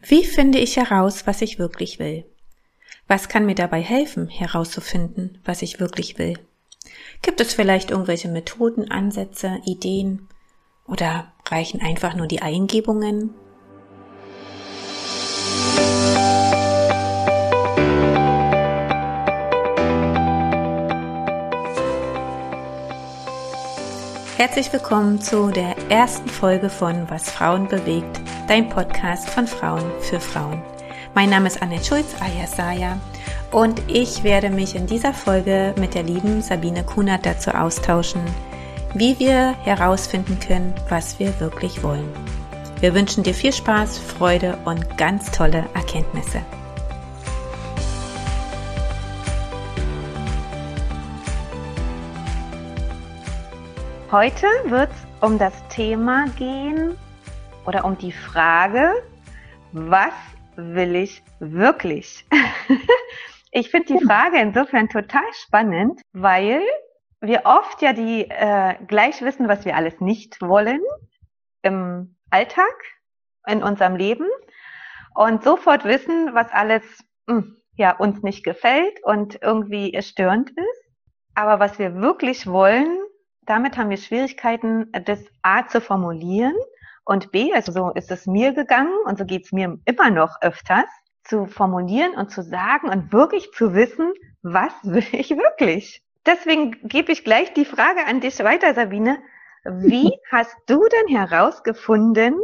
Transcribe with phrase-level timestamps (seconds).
[0.00, 2.24] Wie finde ich heraus, was ich wirklich will?
[3.08, 6.38] Was kann mir dabei helfen, herauszufinden, was ich wirklich will?
[7.20, 10.28] Gibt es vielleicht irgendwelche Methoden, Ansätze, Ideen?
[10.86, 13.34] Oder reichen einfach nur die Eingebungen?
[24.36, 30.20] Herzlich willkommen zu der ersten Folge von Was Frauen bewegt, dein Podcast von Frauen für
[30.20, 30.62] Frauen.
[31.14, 32.98] Mein Name ist Annette Schulz, alias Saya,
[33.52, 38.20] und ich werde mich in dieser Folge mit der lieben Sabine Kunert dazu austauschen,
[38.94, 42.08] wie wir herausfinden können, was wir wirklich wollen.
[42.80, 46.42] Wir wünschen dir viel Spaß, Freude und ganz tolle Erkenntnisse.
[54.10, 56.96] Heute wird es um das Thema gehen
[57.66, 58.94] oder um die Frage,
[59.72, 60.14] was
[60.56, 62.24] will ich wirklich?
[63.50, 66.62] ich finde die Frage insofern total spannend, weil
[67.20, 70.80] wir oft ja die äh, gleich wissen, was wir alles nicht wollen
[71.62, 72.74] im Alltag,
[73.46, 74.28] in unserem Leben
[75.14, 76.82] und sofort wissen, was alles
[77.26, 80.84] mh, hm, ja uns nicht gefällt und irgendwie störend ist.
[81.34, 82.98] Aber was wir wirklich wollen,
[83.48, 86.54] damit haben wir Schwierigkeiten, das A zu formulieren
[87.04, 90.42] und B, also so ist es mir gegangen und so geht es mir immer noch
[90.42, 90.84] öfters,
[91.24, 96.02] zu formulieren und zu sagen und wirklich zu wissen, was will ich wirklich?
[96.26, 99.18] Deswegen gebe ich gleich die Frage an dich weiter, Sabine.
[99.64, 102.34] Wie hast du denn herausgefunden,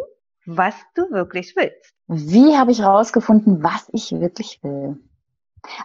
[0.46, 1.94] was du wirklich willst?
[2.06, 4.98] Wie habe ich herausgefunden, was ich wirklich will?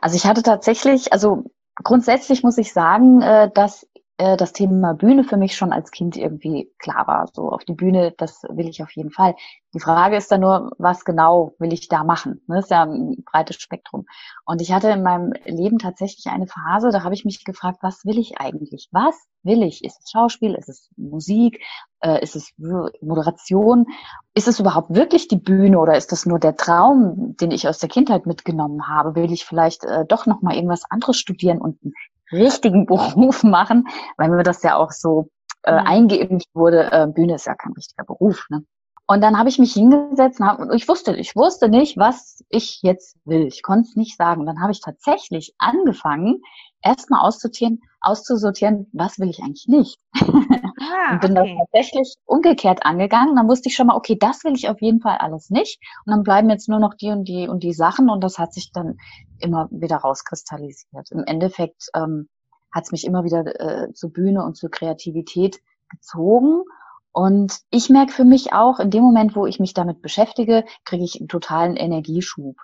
[0.02, 3.88] Also ich hatte tatsächlich, also grundsätzlich muss ich sagen, äh, dass
[4.20, 7.30] äh, das Thema Bühne für mich schon als Kind irgendwie klar war.
[7.34, 9.34] So auf die Bühne, das will ich auf jeden Fall.
[9.73, 12.42] Die Frage ist dann nur, was genau will ich da machen?
[12.47, 14.06] Das ist ja ein breites Spektrum.
[14.45, 18.03] Und ich hatte in meinem Leben tatsächlich eine Phase, da habe ich mich gefragt, was
[18.03, 18.90] will ich eigentlich?
[18.91, 19.85] Was will ich?
[19.85, 20.53] Ist es Schauspiel?
[20.53, 21.63] Ist es Musik?
[22.02, 23.85] Äh, ist es Moderation?
[24.34, 27.79] Ist es überhaupt wirklich die Bühne oder ist das nur der Traum, den ich aus
[27.79, 29.16] der Kindheit mitgenommen habe?
[29.16, 31.94] Will ich vielleicht äh, doch noch mal irgendwas anderes studieren und einen
[32.31, 35.29] richtigen Beruf machen, weil mir das ja auch so
[35.63, 35.88] äh, mhm.
[35.88, 38.45] eingeimpft wurde, äh, Bühne ist ja kein richtiger Beruf.
[38.50, 38.63] Ne?
[39.07, 42.44] Und dann habe ich mich hingesetzt und, hab, und ich wusste, ich wusste nicht, was
[42.50, 43.47] ich jetzt will.
[43.47, 44.41] Ich konnte es nicht sagen.
[44.41, 46.41] Und dann habe ich tatsächlich angefangen,
[46.81, 50.00] erstmal auszusortieren, auszusortieren, was will ich eigentlich nicht.
[50.13, 50.22] Ah,
[51.13, 51.57] und bin okay.
[51.57, 53.35] das tatsächlich umgekehrt angegangen.
[53.35, 55.79] Dann wusste ich schon mal, okay, das will ich auf jeden Fall alles nicht.
[56.06, 58.09] Und dann bleiben jetzt nur noch die und die und die Sachen.
[58.09, 58.97] Und das hat sich dann
[59.40, 61.12] immer wieder rauskristallisiert.
[61.12, 62.29] Im Endeffekt ähm,
[62.72, 65.59] hat es mich immer wieder äh, zur Bühne und zur Kreativität
[65.90, 66.63] gezogen.
[67.11, 71.03] Und ich merke für mich auch, in dem Moment, wo ich mich damit beschäftige, kriege
[71.03, 72.56] ich einen totalen Energieschub.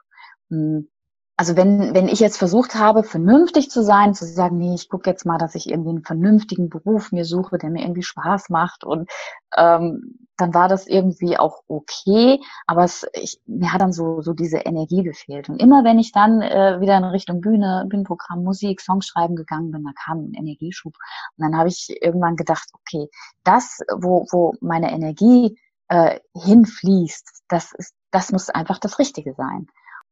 [0.50, 0.90] Hm,
[1.38, 5.10] also wenn, wenn ich jetzt versucht habe, vernünftig zu sein, zu sagen, nee, ich gucke
[5.10, 8.86] jetzt mal, dass ich irgendwie einen vernünftigen Beruf mir suche, der mir irgendwie Spaß macht
[8.86, 9.10] und
[9.58, 14.34] ähm, dann war das irgendwie auch okay, aber es, ich, mir hat dann so, so
[14.34, 15.50] diese Energie gefehlt.
[15.50, 19.84] Und immer wenn ich dann äh, wieder in Richtung Bühne, Bühnenprogramm, Musik, Songschreiben gegangen bin,
[19.84, 20.94] da kam ein Energieschub.
[21.38, 23.10] Und dann habe ich irgendwann gedacht, okay,
[23.44, 25.58] das, wo, wo meine Energie
[25.88, 29.68] äh, hinfließt, das ist, das muss einfach das Richtige sein.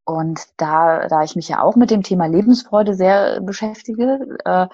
[0.06, 4.68] Und da, da ich mich ja auch mit dem Thema Lebensfreude sehr beschäftige, äh,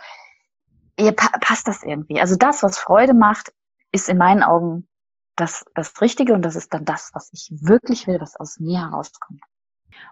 [1.14, 2.20] pa passt das irgendwie.
[2.20, 3.54] Also das, was Freude macht,
[3.92, 4.88] ist in meinen Augen
[5.36, 8.80] das, das Richtige und das ist dann das, was ich wirklich will, was aus mir
[8.80, 9.42] herauskommt.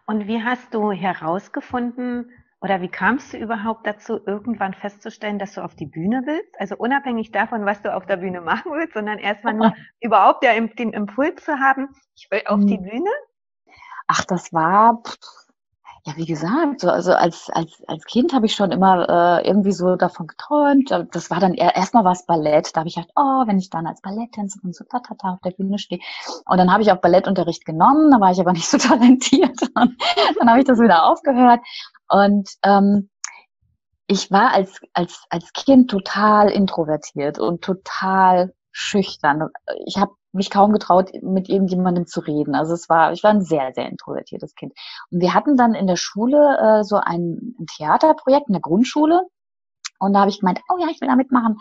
[0.05, 5.61] Und wie hast du herausgefunden oder wie kamst du überhaupt dazu, irgendwann festzustellen, dass du
[5.61, 6.59] auf die Bühne willst?
[6.59, 10.59] Also unabhängig davon, was du auf der Bühne machen willst, sondern erstmal nur überhaupt ja
[10.59, 12.83] den Impuls zu haben, ich will auf die mhm.
[12.83, 13.09] Bühne
[14.07, 15.01] Ach, das war,
[16.07, 19.73] ja, wie gesagt, so, also als, als, als Kind habe ich schon immer äh, irgendwie
[19.73, 20.89] so davon geträumt.
[21.11, 22.73] Das war dann erstmal was Ballett.
[22.73, 25.77] Da habe ich gedacht, oh, wenn ich dann als Balletttänzerin so tatata auf der Bühne
[25.77, 25.99] stehe.
[26.45, 29.61] Und dann habe ich auch Ballettunterricht genommen, da war ich aber nicht so talentiert.
[29.75, 29.97] Und
[30.39, 31.59] dann habe ich das wieder aufgehört.
[32.07, 33.09] Und ähm,
[34.07, 39.49] ich war als, als, als Kind total introvertiert und total schüchtern.
[39.87, 42.53] Ich habe mich kaum getraut, mit irgendjemandem zu reden.
[42.53, 44.73] Also es war, ich war ein sehr, sehr introvertiertes Kind.
[45.09, 49.23] Und wir hatten dann in der Schule äh, so ein, ein Theaterprojekt in der Grundschule.
[49.99, 51.57] Und da habe ich gemeint, oh ja, ich will da mitmachen.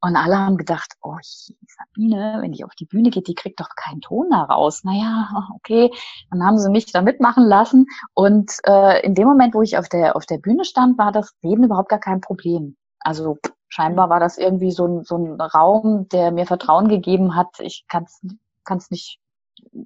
[0.00, 3.70] Und alle haben gedacht, oh, Sabine, wenn die auf die Bühne geht, die kriegt doch
[3.74, 4.84] keinen Ton da raus.
[4.84, 5.90] Naja, okay.
[6.30, 7.86] Dann haben sie mich da mitmachen lassen.
[8.14, 11.34] Und äh, in dem Moment, wo ich auf der, auf der Bühne stand, war das
[11.42, 12.76] Reden überhaupt gar kein Problem.
[13.00, 13.38] Also
[13.70, 17.58] scheinbar war das irgendwie so ein, so ein Raum, der mir Vertrauen gegeben hat.
[17.60, 19.20] Ich kann es nicht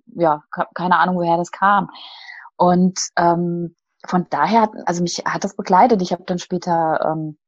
[0.06, 0.42] ja,
[0.74, 1.90] keine Ahnung, woher das kam.
[2.56, 3.74] Und ähm,
[4.06, 6.02] von daher, also mich hat das begleitet.
[6.02, 7.38] Ich habe dann später ähm,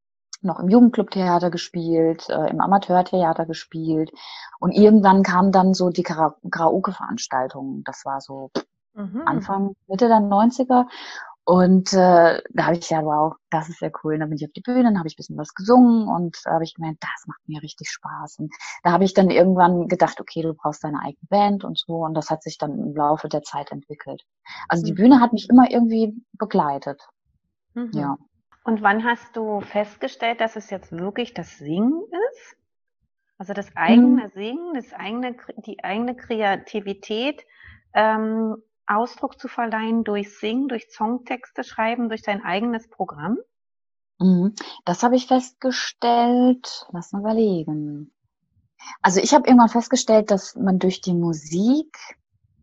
[0.43, 4.11] noch im Jugendclubtheater gespielt, äh, im Amateurtheater gespielt
[4.59, 7.83] und irgendwann kamen dann so die Karaoke-Veranstaltungen.
[7.85, 8.50] Das war so
[8.94, 9.23] mhm.
[9.27, 10.87] Anfang, Mitte der 90er
[11.48, 14.14] und äh, da habe ich ja, wow, das ist ja cool.
[14.14, 16.37] Und dann bin ich auf die Bühne, dann habe ich ein bisschen was gesungen und
[16.44, 18.40] da habe ich gemeint, das macht mir richtig Spaß.
[18.40, 18.52] Und
[18.82, 22.04] da habe ich dann irgendwann gedacht, okay, du brauchst deine eigene Band und so.
[22.04, 24.25] Und das hat sich dann im Laufe der Zeit entwickelt.
[24.69, 24.96] Also die mhm.
[24.96, 27.00] Bühne hat mich immer irgendwie begleitet.
[27.75, 27.90] Mhm.
[27.92, 28.16] Ja.
[28.64, 32.02] Und wann hast du festgestellt, dass es jetzt wirklich das Singen
[32.32, 32.56] ist?
[33.38, 34.31] Also das eigene mhm.
[34.34, 37.44] Singen, das eigene, die eigene Kreativität
[37.94, 38.56] ähm,
[38.87, 43.38] Ausdruck zu verleihen durch Singen, durch Songtexte schreiben, durch dein eigenes Programm?
[44.19, 44.55] Mhm.
[44.85, 46.87] Das habe ich festgestellt.
[46.93, 48.12] Lass mal überlegen.
[49.03, 51.97] Also ich habe irgendwann festgestellt, dass man durch die Musik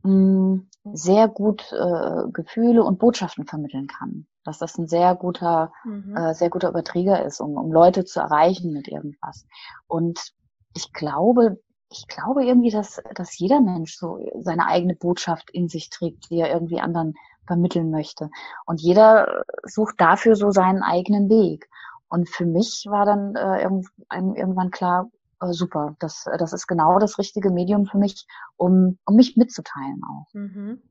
[0.03, 4.27] mh, hm, sehr gut äh, Gefühle und Botschaften vermitteln kann.
[4.43, 6.15] Dass das ein sehr guter, mhm.
[6.15, 9.45] äh, sehr guter Überträger ist, um, um Leute zu erreichen mit irgendwas.
[9.87, 10.33] Und
[10.75, 11.61] ich glaube,
[11.93, 16.39] ich glaube irgendwie, dass, dass jeder Mensch so seine eigene Botschaft in sich trägt, die
[16.39, 17.13] er irgendwie anderen
[17.45, 18.29] vermitteln möchte.
[18.65, 21.69] Und jeder sucht dafür so seinen eigenen Weg.
[22.09, 25.09] Und für mich war dann äh, irgendwann klar,
[25.41, 28.25] äh, super, das, das ist genau das richtige Medium für mich,
[28.57, 30.33] um, um mich mitzuteilen auch.
[30.33, 30.81] Mhm.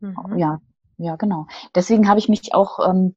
[0.00, 0.38] Mhm.
[0.38, 0.60] Ja,
[0.96, 1.46] ja, genau.
[1.74, 3.14] Deswegen habe ich mich auch ähm,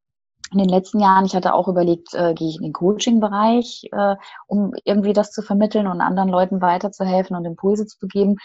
[0.51, 4.15] in den letzten Jahren, ich hatte auch überlegt, äh, gehe ich in den Coaching-Bereich, äh,
[4.47, 8.35] um irgendwie das zu vermitteln und anderen Leuten weiterzuhelfen und Impulse zu geben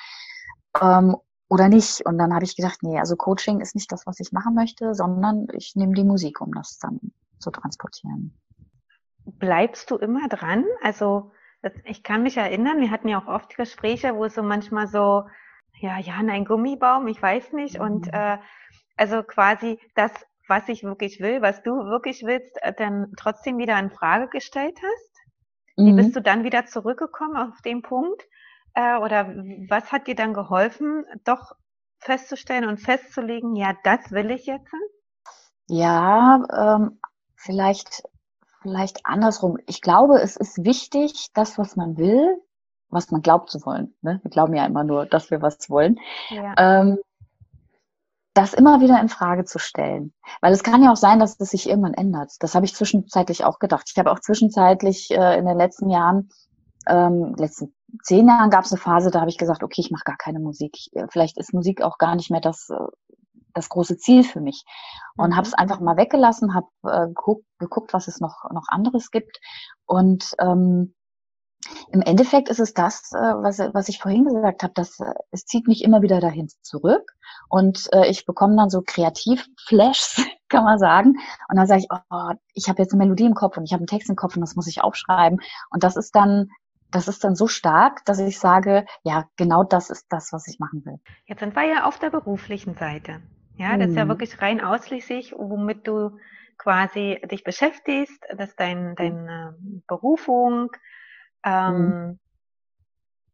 [0.80, 1.16] ähm,
[1.48, 2.06] oder nicht.
[2.06, 4.94] Und dann habe ich gedacht, nee, also Coaching ist nicht das, was ich machen möchte,
[4.94, 7.00] sondern ich nehme die Musik, um das dann
[7.38, 8.38] zu transportieren.
[9.24, 10.64] Bleibst du immer dran?
[10.82, 11.32] Also
[11.84, 15.24] ich kann mich erinnern, wir hatten ja auch oft Gespräche, wo es so manchmal so,
[15.80, 17.78] ja, ja, ein Gummibaum, ich weiß nicht.
[17.78, 17.84] Mhm.
[17.84, 18.38] Und äh,
[18.96, 20.12] also quasi das
[20.48, 24.78] was ich wirklich will, was du wirklich willst, äh, dann trotzdem wieder in Frage gestellt
[24.82, 25.10] hast?
[25.76, 25.96] Wie mhm.
[25.96, 28.22] bist du dann wieder zurückgekommen auf den Punkt?
[28.75, 29.28] Äh, oder
[29.69, 31.52] was hat dir dann geholfen, doch
[31.98, 34.70] festzustellen und festzulegen, ja, das will ich jetzt?
[35.69, 37.00] Ja, ähm,
[37.34, 38.04] vielleicht,
[38.62, 39.58] vielleicht andersrum.
[39.66, 42.40] Ich glaube, es ist wichtig, das, was man will,
[42.88, 43.94] was man glaubt zu wollen.
[44.02, 44.20] Ne?
[44.22, 45.99] Wir glauben ja immer nur, dass wir was wollen.
[46.31, 46.54] Ja.
[46.56, 46.99] Ähm,
[48.36, 50.12] das immer wieder in Frage zu stellen.
[50.40, 52.32] Weil es kann ja auch sein, dass es sich irgendwann ändert.
[52.40, 53.88] Das habe ich zwischenzeitlich auch gedacht.
[53.90, 56.28] Ich habe auch zwischenzeitlich äh, in den letzten Jahren,
[56.86, 60.04] ähm, letzten zehn Jahren gab es eine Phase, da habe ich gesagt, okay, ich mache
[60.04, 60.76] gar keine Musik.
[60.92, 62.76] Äh, vielleicht ist Musik auch gar nicht mehr das, äh,
[63.54, 64.64] das große Ziel für mich.
[65.16, 65.36] Und mhm.
[65.36, 69.40] habe es einfach mal weggelassen, habe äh, geguckt, geguckt, was es noch, noch anderes gibt.
[69.86, 70.94] Und ähm,
[71.92, 75.44] im Endeffekt ist es das, äh, was, was ich vorhin gesagt habe, dass äh, es
[75.44, 77.12] zieht mich immer wieder dahin zurück
[77.48, 81.16] und äh, ich bekomme dann so Kreativflashs, kann man sagen.
[81.48, 83.80] Und dann sage ich, oh, ich habe jetzt eine Melodie im Kopf und ich habe
[83.80, 85.40] einen Text im Kopf und das muss ich aufschreiben.
[85.70, 86.50] Und das ist dann
[86.92, 90.60] das ist dann so stark, dass ich sage, ja, genau das ist das, was ich
[90.60, 90.98] machen will.
[91.26, 93.20] Jetzt sind wir ja auf der beruflichen Seite.
[93.56, 94.08] Ja, das ist ja hm.
[94.08, 96.16] wirklich rein ausschließlich, womit du
[96.58, 100.70] quasi dich beschäftigst, dass dein, deine Berufung,
[101.46, 102.19] ähm, mhm.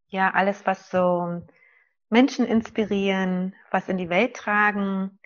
[0.08, 1.40] Ja, alles, was so
[2.10, 5.18] Menschen inspirieren, was in die Welt tragen.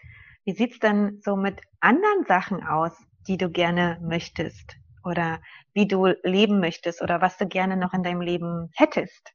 [0.44, 2.92] Wie sieht's denn so mit anderen Sachen aus,
[3.26, 4.76] die du gerne möchtest?
[5.04, 5.40] Oder
[5.74, 9.32] wie du leben möchtest oder was du gerne noch in deinem Leben hättest?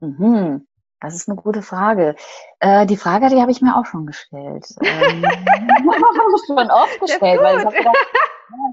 [0.00, 0.66] Mhm.
[1.00, 2.14] Das ist eine gute Frage.
[2.60, 4.66] Äh, die Frage, die habe ich mir auch schon gestellt.
[4.82, 5.24] Ähm,
[6.46, 7.96] schon oft gestellt, weil ich habe gedacht,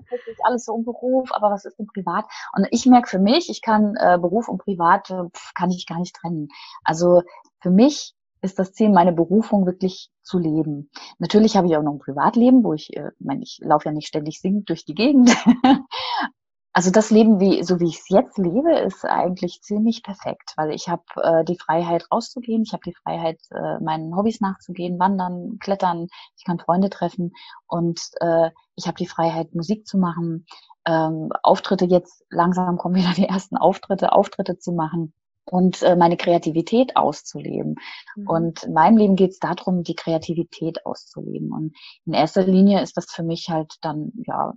[0.09, 2.25] das ist alles so um Beruf, aber was ist denn privat?
[2.55, 5.23] Und ich merke für mich, ich kann äh, Beruf und Privat äh,
[5.55, 6.49] kann ich gar nicht trennen.
[6.83, 7.23] Also
[7.59, 8.13] für mich
[8.43, 10.89] ist das Ziel, meine Berufung wirklich zu leben.
[11.17, 14.07] Natürlich habe ich auch noch ein Privatleben, wo ich, äh, meine, ich laufe ja nicht
[14.07, 15.29] ständig singend durch die Gegend.
[16.75, 20.71] Also das Leben, wie so wie ich es jetzt lebe, ist eigentlich ziemlich perfekt, weil
[20.71, 25.59] ich habe äh, die Freiheit rauszugehen, ich habe die Freiheit, äh, meinen Hobbys nachzugehen, wandern,
[25.59, 27.33] klettern, ich kann Freunde treffen
[27.67, 30.47] und äh, ich habe die Freiheit, Musik zu machen,
[30.85, 35.13] ähm, Auftritte jetzt langsam kommen wieder die ersten Auftritte, Auftritte zu machen
[35.45, 37.75] und äh, meine Kreativität auszuleben.
[38.15, 38.27] Mhm.
[38.27, 41.51] Und in meinem Leben geht es darum, die Kreativität auszuleben.
[41.51, 41.75] Und
[42.05, 44.53] in erster Linie ist das für mich halt dann ja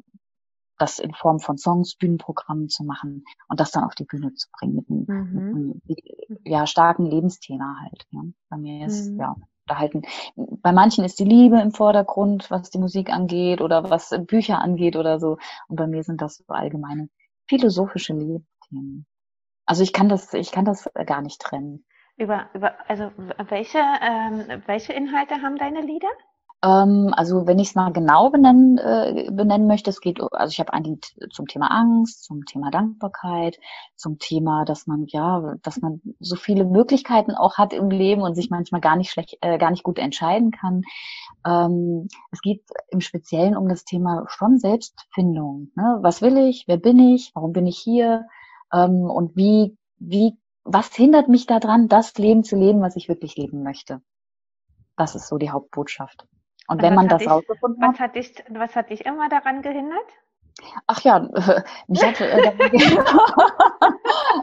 [0.79, 4.49] das in Form von Songs, Bühnenprogrammen zu machen und das dann auf die Bühne zu
[4.59, 5.81] bringen mit einem, mhm.
[5.85, 8.07] mit einem ja, starken Lebensthema halt.
[8.11, 8.23] Ja.
[8.49, 9.21] Bei mir ist, mhm.
[9.21, 10.03] ja, da halten,
[10.37, 14.97] bei manchen ist die Liebe im Vordergrund, was die Musik angeht oder was Bücher angeht
[14.97, 15.39] oder so.
[15.69, 17.09] Und bei mir sind das so allgemeine
[17.49, 19.07] philosophische Lebensthemen.
[19.65, 21.85] Also ich kann das, ich kann das gar nicht trennen.
[22.17, 23.11] Über, über, also
[23.49, 26.09] welche, ähm, welche Inhalte haben deine Lieder?
[26.67, 30.59] Ähm, also wenn ich es mal genau benennen, äh, benennen möchte, es geht, also ich
[30.59, 33.59] habe ein Lied zum Thema Angst, zum Thema Dankbarkeit,
[33.95, 38.35] zum Thema, dass man ja, dass man so viele Möglichkeiten auch hat im Leben und
[38.35, 40.83] sich manchmal gar nicht schlecht, äh, gar nicht gut entscheiden kann.
[41.47, 45.71] Ähm, es geht im Speziellen um das Thema schon Selbstfindung.
[45.77, 45.99] Ne?
[46.01, 46.65] Was will ich?
[46.67, 47.31] Wer bin ich?
[47.35, 48.27] Warum bin ich hier?
[48.73, 53.37] Ähm, und wie, wie, was hindert mich daran, das Leben zu leben, was ich wirklich
[53.37, 54.01] leben möchte?
[54.97, 56.27] Das ist so die Hauptbotschaft.
[56.69, 57.95] Und wenn man das dich, rausgefunden hat.
[57.95, 60.07] Was hat, dich, was hat dich immer daran gehindert?
[60.87, 61.21] Ach ja,
[61.87, 62.49] mich hat äh,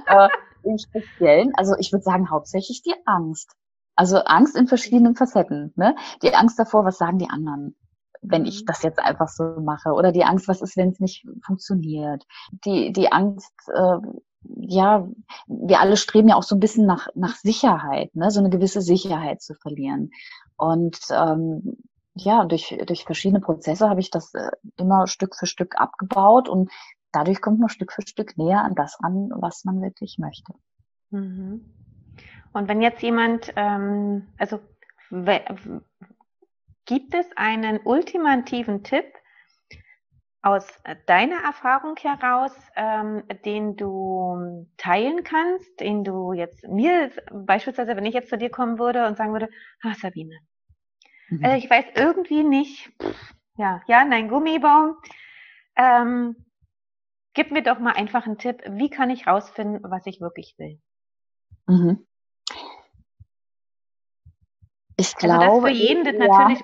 [0.05, 0.29] äh,
[0.63, 3.55] im Speziellen, also ich würde sagen, hauptsächlich die Angst.
[3.95, 5.73] Also Angst in verschiedenen Facetten.
[5.75, 5.95] Ne?
[6.21, 7.75] Die Angst davor, was sagen die anderen,
[8.21, 8.65] wenn ich mhm.
[8.65, 9.91] das jetzt einfach so mache?
[9.91, 12.25] Oder die Angst, was ist, wenn es nicht funktioniert?
[12.65, 13.97] Die, die Angst, äh,
[14.57, 15.07] ja,
[15.47, 18.31] wir alle streben ja auch so ein bisschen nach, nach Sicherheit, ne?
[18.31, 20.11] so eine gewisse Sicherheit zu verlieren.
[20.57, 21.77] Und ähm,
[22.15, 26.71] ja, durch, durch verschiedene Prozesse habe ich das äh, immer Stück für Stück abgebaut und
[27.11, 30.53] dadurch kommt man Stück für Stück näher an das an, was man wirklich möchte.
[31.09, 31.73] Mhm.
[32.53, 34.59] Und wenn jetzt jemand, ähm, also
[36.85, 39.05] gibt es einen ultimativen Tipp
[40.43, 40.67] aus
[41.07, 48.13] deiner Erfahrung heraus, ähm, den du teilen kannst, den du jetzt mir beispielsweise, wenn ich
[48.13, 49.49] jetzt zu dir kommen würde und sagen würde,
[49.81, 50.37] ah Sabine,
[51.29, 51.43] Mhm.
[51.43, 52.91] Äh, ich weiß irgendwie nicht,
[53.57, 54.97] ja, ja, nein, Gummibaum.
[55.75, 56.35] Ähm,
[57.33, 60.79] gib mir doch mal einfach einen Tipp, wie kann ich rausfinden, was ich wirklich will?
[61.67, 62.05] Mhm.
[64.97, 65.45] Ich glaube.
[65.45, 66.27] Also das für jeden, das ja.
[66.27, 66.63] natürlich,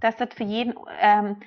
[0.00, 1.40] dass das für jeden, ähm,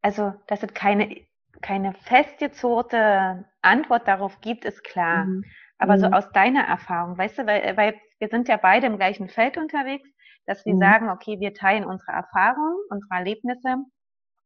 [0.00, 1.24] also, dass es keine,
[1.60, 5.26] keine festgezurrte Antwort darauf gibt, ist klar.
[5.26, 5.44] Mhm.
[5.78, 6.14] Aber so mhm.
[6.14, 10.08] aus deiner Erfahrung, weißt du, weil, weil wir sind ja beide im gleichen Feld unterwegs
[10.46, 10.80] dass wir mhm.
[10.80, 13.76] sagen, okay, wir teilen unsere Erfahrungen, unsere Erlebnisse,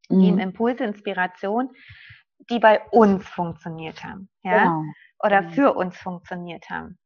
[0.09, 0.21] mhm.
[0.21, 1.71] geben Impulse, Inspiration,
[2.51, 4.83] die bei uns funktioniert haben, ja, genau.
[5.23, 5.55] oder genau.
[5.55, 6.99] für uns funktioniert haben.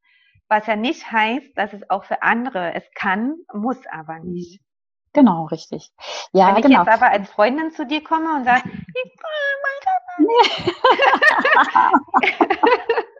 [0.49, 4.33] Was ja nicht heißt, dass es auch für andere es kann, muss aber mhm.
[4.33, 4.61] nicht.
[5.13, 5.89] Genau, richtig.
[6.31, 6.83] Ja, Wenn ich genau.
[6.83, 8.75] jetzt aber als Freundin zu dir komme und sage, ich will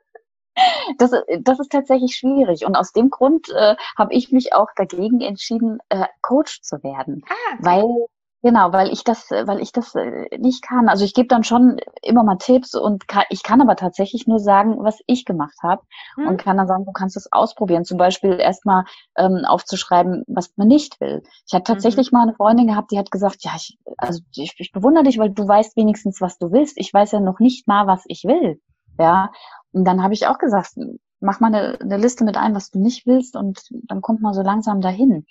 [0.97, 2.65] Das, das ist tatsächlich schwierig.
[2.65, 7.23] Und aus dem Grund äh, habe ich mich auch dagegen entschieden, äh, Coach zu werden.
[7.27, 7.65] Ah, okay.
[7.65, 8.07] Weil
[8.43, 10.89] Genau, weil ich das, weil ich das äh, nicht kann.
[10.89, 14.39] Also ich gebe dann schon immer mal Tipps und kann, ich kann aber tatsächlich nur
[14.39, 15.83] sagen, was ich gemacht habe
[16.15, 16.27] hm.
[16.27, 17.85] und kann dann sagen, du kannst es ausprobieren.
[17.85, 21.21] Zum Beispiel erstmal ähm, aufzuschreiben, was man nicht will.
[21.45, 22.17] Ich hatte tatsächlich mhm.
[22.17, 25.29] mal eine Freundin gehabt, die hat gesagt, ja, ich, also ich, ich bewundere dich, weil
[25.29, 26.79] du weißt wenigstens, was du willst.
[26.79, 28.59] Ich weiß ja noch nicht mal, was ich will.
[28.99, 29.31] Ja,
[29.71, 30.73] und dann habe ich auch gesagt,
[31.19, 34.33] mach mal eine, eine Liste mit ein, was du nicht willst und dann kommt man
[34.33, 35.25] so langsam dahin.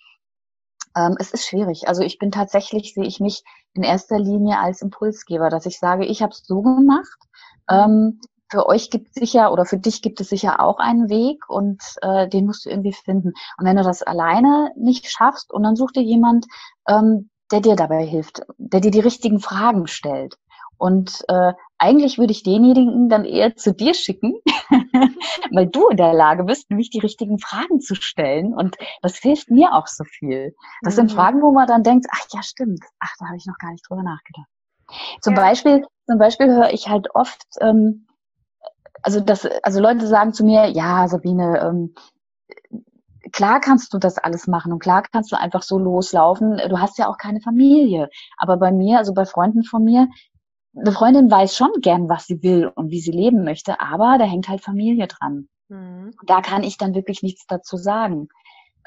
[0.96, 1.88] Ähm, es ist schwierig.
[1.88, 3.44] Also ich bin tatsächlich, sehe ich mich
[3.74, 7.18] in erster Linie als Impulsgeber, dass ich sage, ich habe es so gemacht.
[7.68, 8.20] Ähm,
[8.50, 11.80] für euch gibt es sicher oder für dich gibt es sicher auch einen Weg und
[12.02, 13.32] äh, den musst du irgendwie finden.
[13.58, 16.46] Und wenn du das alleine nicht schaffst und dann such dir jemand,
[16.88, 20.36] ähm, der dir dabei hilft, der dir die richtigen Fragen stellt.
[20.78, 24.34] Und äh, eigentlich würde ich denjenigen dann eher zu dir schicken,
[25.50, 28.52] weil du in der Lage bist, nämlich die richtigen Fragen zu stellen.
[28.52, 30.54] Und das hilft mir auch so viel.
[30.82, 30.96] Das mhm.
[30.96, 33.72] sind Fragen, wo man dann denkt, ach ja, stimmt, ach, da habe ich noch gar
[33.72, 34.46] nicht drüber nachgedacht.
[35.22, 35.40] Zum ja.
[35.40, 38.06] Beispiel, zum Beispiel höre ich halt oft, ähm,
[39.02, 41.94] also das, also Leute sagen zu mir, ja, Sabine, ähm,
[43.32, 46.60] klar kannst du das alles machen und klar kannst du einfach so loslaufen.
[46.68, 48.10] Du hast ja auch keine Familie.
[48.36, 50.08] Aber bei mir, also bei Freunden von mir,
[50.76, 54.24] eine Freundin weiß schon gern, was sie will und wie sie leben möchte, aber da
[54.24, 55.48] hängt halt Familie dran.
[55.68, 56.12] Mhm.
[56.26, 58.28] Da kann ich dann wirklich nichts dazu sagen.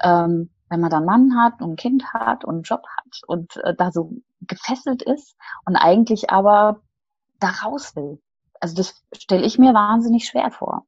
[0.02, 3.22] Ähm, wenn man dann einen Mann hat und ein Kind hat und einen Job hat
[3.28, 4.12] und äh, da so
[4.42, 6.82] gefesselt ist und eigentlich aber
[7.40, 8.20] da raus will.
[8.60, 10.86] Also das stelle ich mir wahnsinnig schwer vor.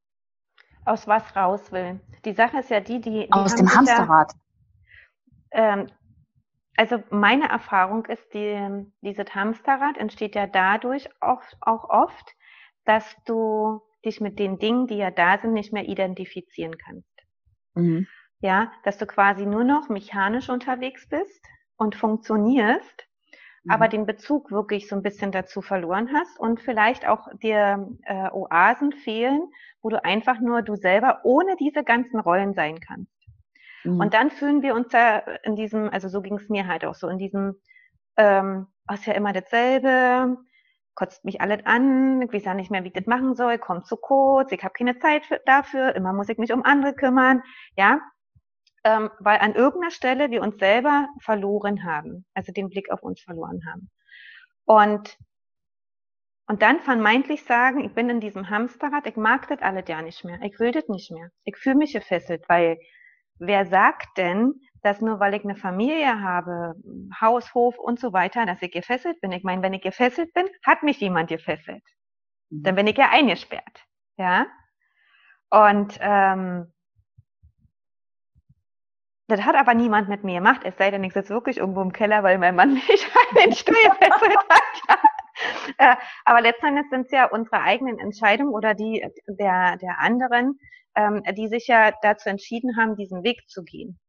[0.85, 1.99] Aus was raus will?
[2.23, 4.33] Die Sache ist ja die, die, die aus dem Hamsterrad.
[5.53, 5.87] Ja, ähm,
[6.77, 12.35] also meine Erfahrung ist, die, dieses Hamsterrad entsteht ja dadurch auch, auch oft,
[12.85, 17.09] dass du dich mit den Dingen, die ja da sind, nicht mehr identifizieren kannst.
[17.73, 18.07] Mhm.
[18.39, 21.41] Ja, dass du quasi nur noch mechanisch unterwegs bist
[21.77, 23.07] und funktionierst,
[23.63, 23.71] mhm.
[23.71, 28.29] aber den Bezug wirklich so ein bisschen dazu verloren hast und vielleicht auch dir äh,
[28.29, 29.51] Oasen fehlen,
[29.81, 33.14] wo du einfach nur du selber ohne diese ganzen Rollen sein kannst.
[33.85, 33.99] Mhm.
[33.99, 36.95] Und dann fühlen wir uns da in diesem, also so ging es mir halt auch
[36.95, 37.55] so, in diesem,
[38.17, 40.37] ähm, oh, ist ja immer dasselbe,
[40.95, 43.85] kotzt mich alles an, ich weiß ja nicht mehr, wie ich das machen soll, kommt
[43.87, 47.43] zu kurz, ich habe keine Zeit für, dafür, immer muss ich mich um andere kümmern,
[47.77, 47.99] ja.
[48.83, 53.21] ähm, weil an irgendeiner Stelle wir uns selber verloren haben, also den Blick auf uns
[53.21, 53.89] verloren haben.
[54.65, 55.17] Und
[56.47, 60.23] und dann vermeintlich sagen, ich bin in diesem Hamsterrad, ich mag das alles ja nicht
[60.23, 62.77] mehr, ich will das nicht mehr, ich fühle mich gefesselt, weil
[63.39, 66.75] wer sagt denn, dass nur weil ich eine Familie habe,
[67.19, 69.31] Haus, Hof und so weiter, dass ich gefesselt bin?
[69.31, 71.83] Ich meine, wenn ich gefesselt bin, hat mich jemand gefesselt.
[72.49, 72.63] Mhm.
[72.63, 73.83] Dann bin ich ja eingesperrt.
[74.17, 74.45] Ja.
[75.49, 76.71] Und ähm,
[79.27, 81.91] das hat aber niemand mit mir gemacht, es sei denn, ich sitze wirklich irgendwo im
[81.91, 84.99] Keller, weil mein Mann mich an den Stuhl gefesselt hat.
[85.77, 90.59] Äh, aber letztendlich sind es ja unsere eigenen Entscheidungen oder die der, der anderen,
[90.95, 93.99] ähm, die sich ja dazu entschieden haben, diesen Weg zu gehen.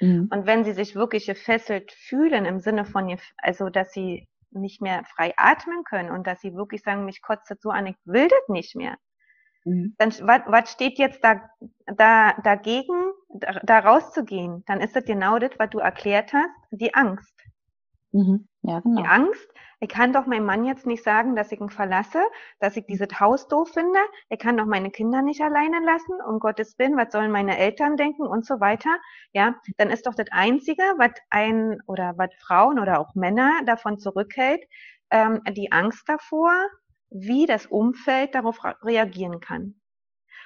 [0.00, 0.28] Mhm.
[0.30, 5.04] Und wenn sie sich wirklich gefesselt fühlen im Sinne von, also dass sie nicht mehr
[5.04, 8.28] frei atmen können und dass sie wirklich sagen, mich kotzt das so an, ich will
[8.28, 8.96] das nicht mehr.
[9.64, 9.94] Mhm.
[9.98, 11.50] Dann was, was steht jetzt da,
[11.86, 14.64] da dagegen, da, da rauszugehen?
[14.66, 17.34] Dann ist das genau das, was du erklärt hast, die Angst.
[18.16, 18.48] Mhm.
[18.62, 19.02] Ja, genau.
[19.02, 19.48] Die Angst,
[19.80, 22.22] ich kann doch meinem Mann jetzt nicht sagen, dass ich ihn verlasse,
[22.60, 23.98] dass ich dieses Haus doof finde.
[24.30, 27.98] Er kann doch meine Kinder nicht alleine lassen, um Gottes Willen, was sollen meine Eltern
[27.98, 28.90] denken und so weiter.
[29.32, 33.98] Ja, dann ist doch das Einzige, was ein oder was Frauen oder auch Männer davon
[33.98, 34.64] zurückhält,
[35.10, 36.52] ähm, die Angst davor,
[37.10, 39.78] wie das Umfeld darauf reagieren kann.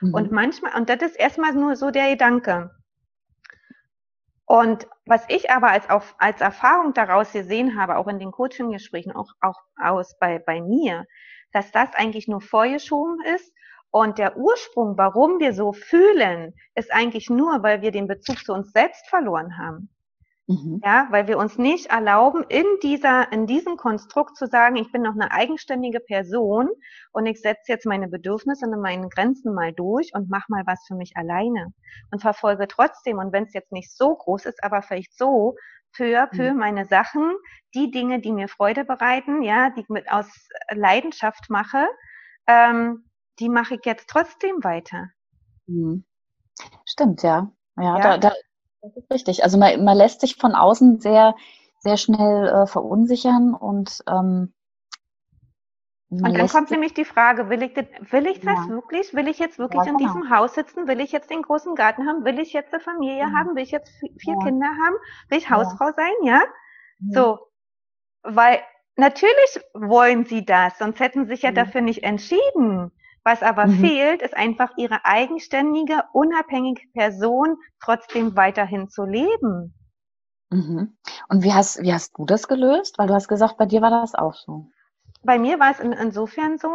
[0.01, 0.15] Mhm.
[0.15, 2.71] Und manchmal, und das ist erstmal nur so der Gedanke.
[4.51, 9.13] Und was ich aber als, auf, als Erfahrung daraus gesehen habe, auch in den Coaching-Gesprächen,
[9.13, 11.05] auch, auch aus bei, bei mir,
[11.53, 13.55] dass das eigentlich nur vorgeschoben ist
[13.93, 18.53] und der Ursprung, warum wir so fühlen, ist eigentlich nur, weil wir den Bezug zu
[18.53, 19.89] uns selbst verloren haben.
[20.51, 20.81] Mhm.
[20.85, 25.03] Ja, weil wir uns nicht erlauben, in dieser, in diesem Konstrukt zu sagen, ich bin
[25.03, 26.69] noch eine eigenständige Person
[27.13, 30.85] und ich setze jetzt meine Bedürfnisse und meine Grenzen mal durch und mach mal was
[30.89, 31.69] für mich alleine
[32.11, 35.55] und verfolge trotzdem und wenn es jetzt nicht so groß ist, aber vielleicht so
[35.93, 36.59] für, für mhm.
[36.59, 37.33] meine Sachen,
[37.73, 40.27] die Dinge, die mir Freude bereiten, ja, die ich mit aus
[40.73, 41.87] Leidenschaft mache,
[42.49, 43.09] ähm,
[43.39, 45.11] die mache ich jetzt trotzdem weiter.
[45.69, 46.05] Mhm.
[46.87, 47.53] Stimmt, ja.
[47.77, 48.01] Ja, ja.
[48.01, 48.33] Da, da,
[48.83, 49.45] das ist richtig.
[49.45, 51.35] Also man, man lässt sich von außen sehr,
[51.81, 54.53] sehr schnell äh, verunsichern und ähm,
[56.13, 58.69] und dann kommt nämlich die Frage, will ich, das, will ich das ja.
[58.69, 59.15] wirklich?
[59.15, 59.99] Will ich jetzt wirklich ja, genau.
[59.99, 60.89] in diesem Haus sitzen?
[60.89, 62.25] Will ich jetzt den großen Garten haben?
[62.25, 63.37] Will ich jetzt eine Familie mhm.
[63.37, 63.55] haben?
[63.55, 64.45] Will ich jetzt vier ja.
[64.45, 64.97] Kinder haben?
[65.29, 66.11] Will ich Hausfrau sein?
[66.25, 66.43] Ja?
[66.99, 67.13] Mhm.
[67.13, 67.39] So.
[68.25, 68.61] Weil
[68.97, 71.55] natürlich wollen sie das, sonst hätten sie sich ja mhm.
[71.55, 72.91] dafür nicht entschieden.
[73.23, 73.81] Was aber mhm.
[73.81, 79.75] fehlt, ist einfach ihre eigenständige, unabhängige Person trotzdem weiterhin zu leben.
[80.51, 80.97] Mhm.
[81.29, 82.99] Und wie hast, wie hast du das gelöst?
[82.99, 84.71] Weil du hast gesagt, bei dir war das auch so.
[85.23, 86.75] Bei mir war es in, insofern so,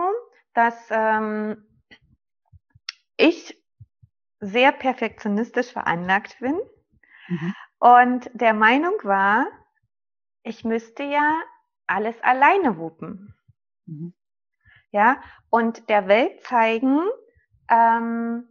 [0.54, 1.66] dass ähm,
[3.18, 3.60] ich
[4.40, 6.60] sehr perfektionistisch veranlagt bin
[7.28, 7.56] mhm.
[7.80, 9.48] und der Meinung war,
[10.44, 11.42] ich müsste ja
[11.88, 13.34] alles alleine wuppen.
[13.88, 14.14] Mhm
[14.96, 15.18] ja,
[15.50, 17.02] und der Welt zeigen
[17.70, 18.48] ähm,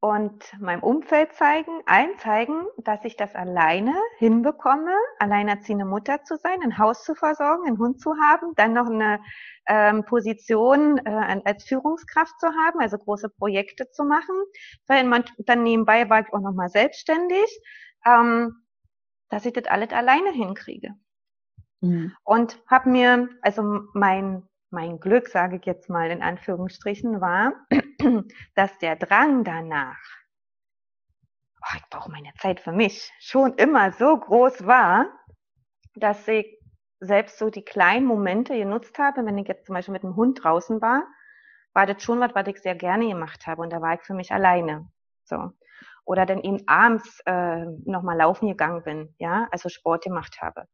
[0.00, 6.60] und meinem Umfeld zeigen, allen zeigen, dass ich das alleine hinbekomme, alleinerziehende Mutter zu sein,
[6.62, 9.20] ein Haus zu versorgen, einen Hund zu haben, dann noch eine
[9.68, 14.36] ähm, Position äh, als Führungskraft zu haben, also große Projekte zu machen,
[14.86, 17.58] weil man dann nebenbei war ich auch nochmal selbstständig,
[18.04, 18.54] ähm,
[19.30, 20.90] dass ich das alles alleine hinkriege.
[21.80, 22.12] Mhm.
[22.22, 23.62] Und habe mir, also
[23.94, 27.54] mein mein Glück, sage ich jetzt mal in Anführungsstrichen, war,
[28.54, 29.98] dass der Drang danach,
[31.62, 35.06] oh, ich brauche meine Zeit für mich, schon immer so groß war,
[35.94, 36.58] dass ich
[37.00, 40.44] selbst so die kleinen Momente genutzt habe, wenn ich jetzt zum Beispiel mit dem Hund
[40.44, 41.04] draußen war,
[41.72, 44.14] war das schon was, was ich sehr gerne gemacht habe und da war ich für
[44.14, 44.90] mich alleine.
[45.24, 45.52] So.
[46.04, 50.68] Oder dann eben abends äh, nochmal laufen gegangen bin, ja, also Sport gemacht habe.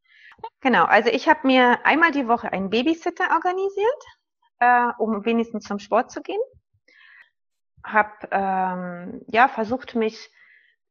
[0.61, 4.05] Genau, also ich habe mir einmal die Woche einen Babysitter organisiert,
[4.61, 6.41] äh, um wenigstens zum Sport zu gehen.
[7.85, 10.31] Hab ähm, ja versucht, mich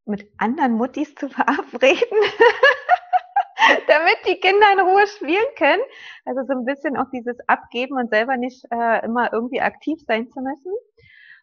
[0.06, 2.18] mit anderen Muttis zu verabreden,
[3.88, 5.82] damit die Kinder in Ruhe spielen können.
[6.26, 10.30] Also so ein bisschen auch dieses Abgeben und selber nicht äh, immer irgendwie aktiv sein
[10.30, 10.74] zu müssen.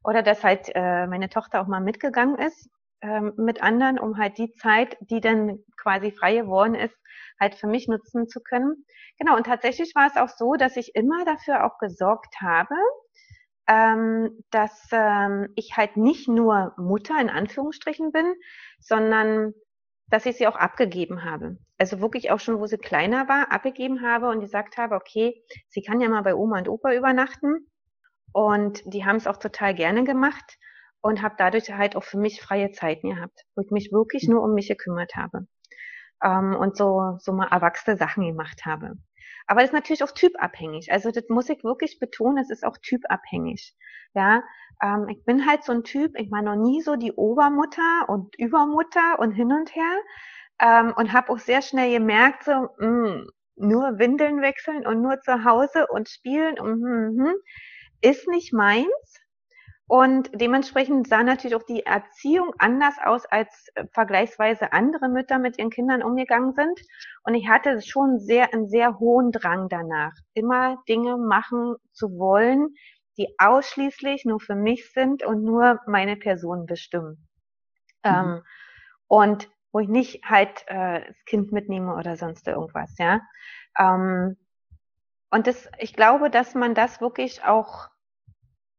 [0.05, 4.39] Oder dass halt äh, meine Tochter auch mal mitgegangen ist ähm, mit anderen, um halt
[4.39, 6.97] die Zeit, die dann quasi frei geworden ist,
[7.41, 8.85] halt für mich nutzen zu können.
[9.19, 12.75] Genau, und tatsächlich war es auch so, dass ich immer dafür auch gesorgt habe,
[13.69, 18.35] ähm, dass ähm, ich halt nicht nur Mutter in Anführungsstrichen bin,
[18.81, 19.53] sondern
[20.09, 21.59] dass ich sie auch abgegeben habe.
[21.77, 25.83] Also wirklich auch schon, wo sie kleiner war, abgegeben habe und gesagt habe, okay, sie
[25.83, 27.69] kann ja mal bei Oma und Opa übernachten.
[28.33, 30.59] Und die haben es auch total gerne gemacht.
[31.01, 34.43] Und habe dadurch halt auch für mich freie Zeiten gehabt, wo ich mich wirklich nur
[34.43, 35.47] um mich gekümmert habe
[36.23, 38.95] ähm, und so, so mal erwachsene Sachen gemacht habe.
[39.47, 40.93] Aber das ist natürlich auch typabhängig.
[40.93, 43.75] Also das muss ich wirklich betonen, es ist auch typabhängig.
[44.15, 44.43] Ja,
[44.83, 48.39] ähm, ich bin halt so ein Typ, ich war noch nie so die Obermutter und
[48.39, 49.97] Übermutter und hin und her
[50.61, 55.21] ähm, und habe auch sehr schnell gemerkt, so mh, mm, nur Windeln wechseln und nur
[55.21, 57.35] zu Hause und spielen und mh, mh,
[58.03, 59.21] ist nicht meins.
[59.89, 65.59] Und dementsprechend sah natürlich auch die Erziehung anders aus, als äh, vergleichsweise andere Mütter mit
[65.59, 66.79] ihren Kindern umgegangen sind.
[67.25, 72.75] Und ich hatte schon sehr, einen sehr hohen Drang danach, immer Dinge machen zu wollen,
[73.17, 77.27] die ausschließlich nur für mich sind und nur meine Person bestimmen.
[78.05, 78.11] Mhm.
[78.11, 78.43] Ähm,
[79.07, 83.23] und wo ich nicht halt äh, das Kind mitnehme oder sonst irgendwas, ja.
[83.79, 84.37] Ähm,
[85.31, 87.89] und das, ich glaube, dass man das wirklich auch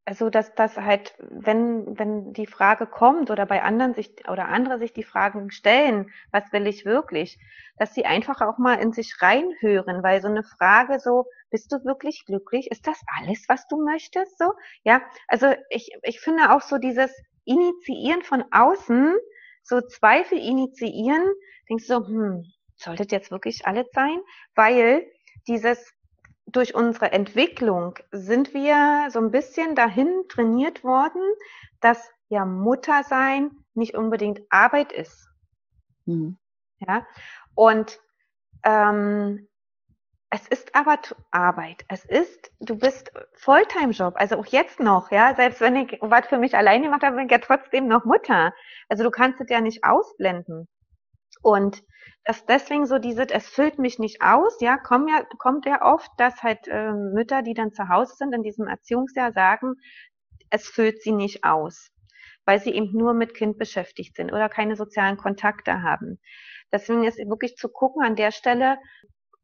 [0.09, 4.79] also dass das halt, wenn, wenn die Frage kommt oder bei anderen sich oder andere
[4.79, 7.37] sich die Fragen stellen, was will ich wirklich,
[7.77, 11.85] dass sie einfach auch mal in sich reinhören, weil so eine Frage so, bist du
[11.85, 12.71] wirklich glücklich?
[12.71, 14.35] Ist das alles, was du möchtest?
[14.39, 19.15] So, ja, also ich, ich finde auch so dieses Initiieren von außen,
[19.61, 21.23] so Zweifel initiieren,
[21.69, 22.45] denkst du so, hm,
[22.77, 24.19] sollte das jetzt wirklich alles sein?
[24.55, 25.05] Weil
[25.47, 25.93] dieses
[26.51, 31.21] durch unsere Entwicklung sind wir so ein bisschen dahin trainiert worden,
[31.81, 35.27] dass ja Muttersein nicht unbedingt Arbeit ist.
[36.05, 36.37] Mhm.
[36.79, 37.05] Ja,
[37.55, 37.99] und
[38.63, 39.47] ähm,
[40.31, 40.99] es ist aber
[41.31, 41.85] Arbeit.
[41.87, 45.35] Es ist, du bist Volltime-Job, also auch jetzt noch, ja.
[45.35, 48.53] Selbst wenn ich was für mich alleine gemacht habe, bin ich ja trotzdem noch Mutter.
[48.89, 50.67] Also du kannst es ja nicht ausblenden.
[51.41, 51.83] Und
[52.25, 56.11] dass deswegen so diese, es füllt mich nicht aus, ja, kommt ja, kommt ja oft,
[56.17, 59.75] dass halt äh, Mütter, die dann zu Hause sind in diesem Erziehungsjahr, sagen,
[60.49, 61.89] es füllt sie nicht aus,
[62.45, 66.19] weil sie eben nur mit Kind beschäftigt sind oder keine sozialen Kontakte haben.
[66.71, 68.77] Deswegen ist wirklich zu gucken an der Stelle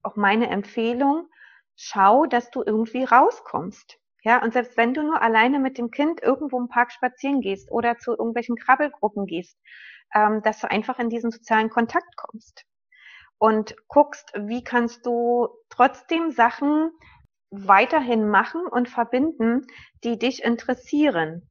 [0.04, 1.28] auch meine Empfehlung,
[1.76, 3.98] schau, dass du irgendwie rauskommst.
[4.26, 7.72] Ja, und selbst wenn du nur alleine mit dem Kind irgendwo im Park spazieren gehst
[7.72, 9.60] oder zu irgendwelchen Krabbelgruppen gehst,
[10.16, 12.66] ähm, dass du einfach in diesen sozialen Kontakt kommst
[13.38, 16.90] und guckst, wie kannst du trotzdem Sachen
[17.52, 19.68] weiterhin machen und verbinden,
[20.04, 21.48] die dich interessieren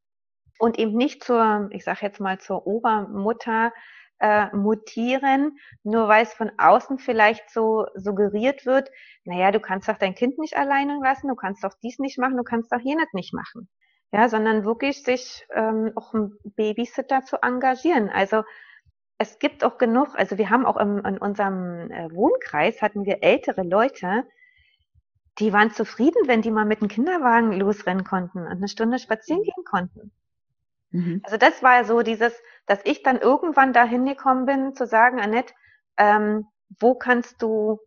[0.59, 3.73] und eben nicht zur, ich sage jetzt mal zur Obermutter
[4.21, 8.91] äh, mutieren, nur weil es von außen vielleicht so suggeriert wird,
[9.25, 12.37] naja, du kannst doch dein Kind nicht alleine lassen, du kannst doch dies nicht machen,
[12.37, 13.69] du kannst doch jenes nicht machen
[14.15, 18.11] ja, sondern wirklich sich ähm, auch einen Babysitter zu engagieren.
[18.11, 18.45] Also
[19.19, 23.25] es gibt auch genug, also wir haben auch im, in unserem äh, Wohnkreis hatten wir
[23.25, 24.23] ältere Leute,
[25.41, 29.41] die waren zufrieden, wenn die mal mit dem Kinderwagen losrennen konnten und eine Stunde spazieren
[29.41, 29.47] mhm.
[29.47, 30.13] gehen konnten.
[30.95, 31.21] Mhm.
[31.25, 32.33] Also das war so dieses,
[32.67, 35.53] dass ich dann irgendwann dahin gekommen bin, zu sagen, Annette,
[35.97, 36.47] ähm,
[36.79, 37.81] wo kannst du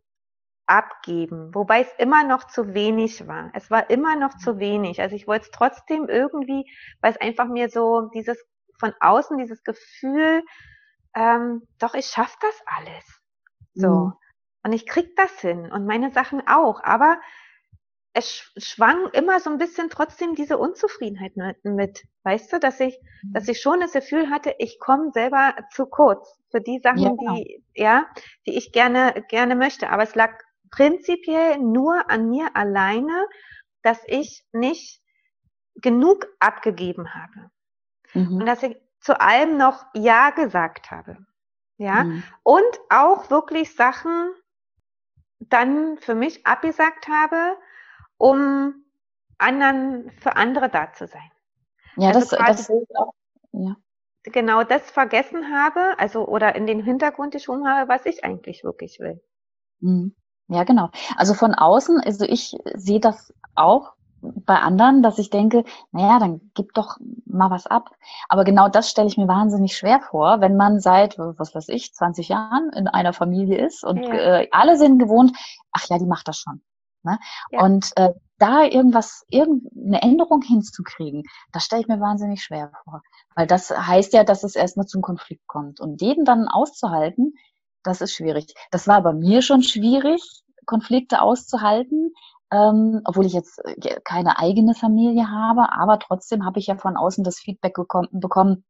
[0.65, 3.49] abgeben, wobei es immer noch zu wenig war.
[3.53, 4.99] Es war immer noch zu wenig.
[4.99, 8.37] Also ich wollte es trotzdem irgendwie, weil es einfach mir so dieses
[8.77, 10.43] von außen dieses Gefühl,
[11.15, 13.21] ähm, doch ich schaff das alles.
[13.73, 13.89] So.
[13.89, 14.13] Mhm.
[14.63, 16.83] Und ich krieg das hin und meine Sachen auch.
[16.83, 17.21] Aber
[18.13, 23.33] es schwang immer so ein bisschen trotzdem diese Unzufriedenheit mit, weißt du, dass ich, mhm.
[23.33, 27.33] dass ich schon das Gefühl hatte, ich komme selber zu kurz für die Sachen, ja.
[27.33, 28.05] die, ja,
[28.45, 29.89] die ich gerne, gerne möchte.
[29.89, 30.31] Aber es lag
[30.71, 33.27] prinzipiell nur an mir alleine,
[33.83, 35.01] dass ich nicht
[35.75, 37.51] genug abgegeben habe.
[38.13, 38.37] Mhm.
[38.37, 41.17] Und dass ich zu allem noch Ja gesagt habe.
[41.77, 42.03] Ja.
[42.03, 42.23] Mhm.
[42.43, 44.31] Und auch wirklich Sachen
[45.39, 47.57] dann für mich abgesagt habe,
[48.17, 48.73] um
[49.37, 51.31] anderen, für andere da zu sein.
[51.97, 53.13] Ja, also das, das auch,
[53.51, 53.75] ja.
[54.23, 58.99] Genau das vergessen habe, also oder in den Hintergrund geschoben habe, was ich eigentlich wirklich
[58.99, 59.21] will.
[59.79, 60.15] Mhm.
[60.49, 60.89] Ja, genau.
[61.15, 66.51] Also von außen, also ich sehe das auch bei anderen, dass ich denke, naja, dann
[66.55, 67.91] gib doch mal was ab.
[68.29, 71.93] Aber genau das stelle ich mir wahnsinnig schwer vor, wenn man seit, was weiß ich,
[71.93, 74.39] 20 Jahren in einer Familie ist und ja.
[74.39, 75.37] äh, alle sind gewohnt,
[75.71, 76.61] ach ja, die macht das schon.
[77.07, 77.19] Ne?
[77.51, 77.63] Ja.
[77.63, 83.01] Und äh, da irgendwas, irgendeine Änderung hinzukriegen, das stelle ich mir wahnsinnig schwer vor.
[83.35, 85.79] Weil das heißt ja, dass es erstmal zum Konflikt kommt.
[85.79, 87.33] Und jeden dann auszuhalten,
[87.83, 88.53] das ist schwierig.
[88.71, 90.21] Das war bei mir schon schwierig,
[90.65, 92.13] Konflikte auszuhalten,
[92.51, 96.97] ähm, obwohl ich jetzt äh, keine eigene Familie habe, aber trotzdem habe ich ja von
[96.97, 98.65] außen das Feedback bekommen, bekommen,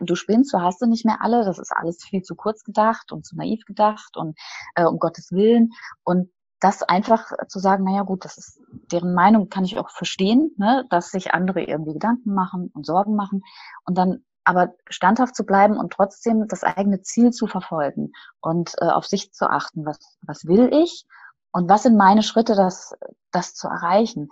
[0.00, 3.12] du spinnst, du hast du nicht mehr alle, das ist alles viel zu kurz gedacht
[3.12, 4.38] und zu naiv gedacht und
[4.74, 5.70] äh, um Gottes Willen.
[6.04, 8.60] Und das einfach zu sagen, naja gut, das ist
[8.92, 13.14] deren Meinung, kann ich auch verstehen, ne, dass sich andere irgendwie Gedanken machen und Sorgen
[13.14, 13.42] machen
[13.84, 18.86] und dann aber standhaft zu bleiben und trotzdem das eigene Ziel zu verfolgen und äh,
[18.86, 21.04] auf sich zu achten, was, was will ich
[21.50, 22.94] und was sind meine Schritte, das,
[23.32, 24.28] das zu erreichen.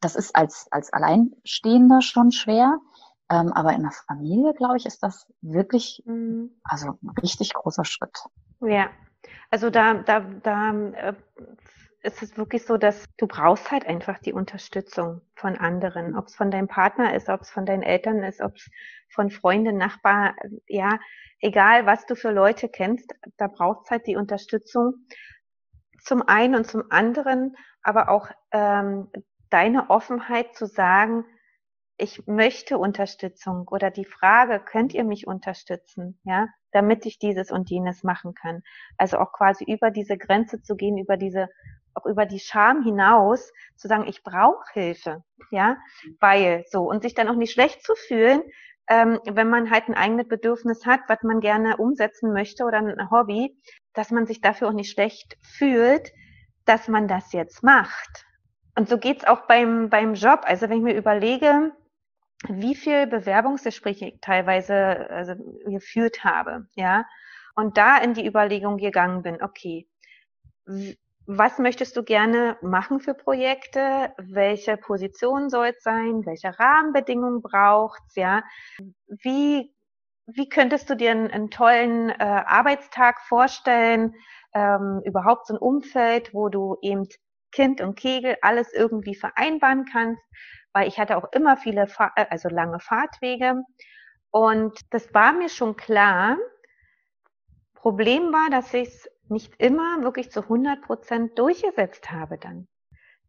[0.00, 2.78] Das ist als, als Alleinstehender schon schwer,
[3.28, 6.60] ähm, aber in der Familie, glaube ich, ist das wirklich, mhm.
[6.62, 8.16] also ein richtig großer Schritt.
[8.60, 8.88] Ja,
[9.50, 11.14] also da, da, da äh,
[12.02, 16.36] ist es wirklich so, dass du brauchst halt einfach die Unterstützung von anderen, ob es
[16.36, 18.70] von deinem Partner ist, ob es von deinen Eltern ist, ob es
[19.08, 20.34] von Freunden, Nachbar,
[20.66, 20.98] ja,
[21.40, 24.94] egal was du für Leute kennst, da brauchst halt die Unterstützung
[26.00, 29.08] zum einen und zum anderen, aber auch ähm,
[29.50, 31.24] deine Offenheit zu sagen,
[31.98, 37.70] ich möchte Unterstützung oder die Frage, könnt ihr mich unterstützen, ja, damit ich dieses und
[37.70, 38.62] jenes machen kann.
[38.98, 41.48] Also auch quasi über diese Grenze zu gehen, über diese,
[41.94, 45.78] auch über die Scham hinaus, zu sagen, ich brauche Hilfe, ja,
[46.20, 48.42] weil so und sich dann auch nicht schlecht zu fühlen,
[48.88, 53.10] ähm, wenn man halt ein eigenes Bedürfnis hat, was man gerne umsetzen möchte oder ein
[53.10, 53.56] Hobby,
[53.94, 56.12] dass man sich dafür auch nicht schlecht fühlt,
[56.66, 58.26] dass man das jetzt macht.
[58.76, 60.42] Und so geht's auch beim, beim Job.
[60.44, 61.72] Also wenn ich mir überlege,
[62.48, 65.34] wie viel Bewerbungsgespräche ich teilweise also,
[65.66, 67.06] geführt habe, ja,
[67.54, 69.88] und da in die Überlegung gegangen bin, okay,
[71.26, 74.12] was möchtest du gerne machen für Projekte?
[74.18, 76.24] Welche Position soll es sein?
[76.24, 78.14] Welche Rahmenbedingungen braucht's?
[78.14, 78.42] Ja,
[79.08, 79.72] wie
[80.26, 84.14] wie könntest du dir einen, einen tollen äh, Arbeitstag vorstellen?
[84.54, 87.08] Ähm, überhaupt so ein Umfeld, wo du eben
[87.56, 90.22] Kind und Kegel alles irgendwie vereinbaren kannst?
[90.76, 93.64] weil ich hatte auch immer viele, Fahr äh, also lange Fahrtwege.
[94.30, 96.36] Und das war mir schon klar.
[97.72, 102.68] Problem war, dass ich es nicht immer wirklich zu 100 Prozent durchgesetzt habe dann.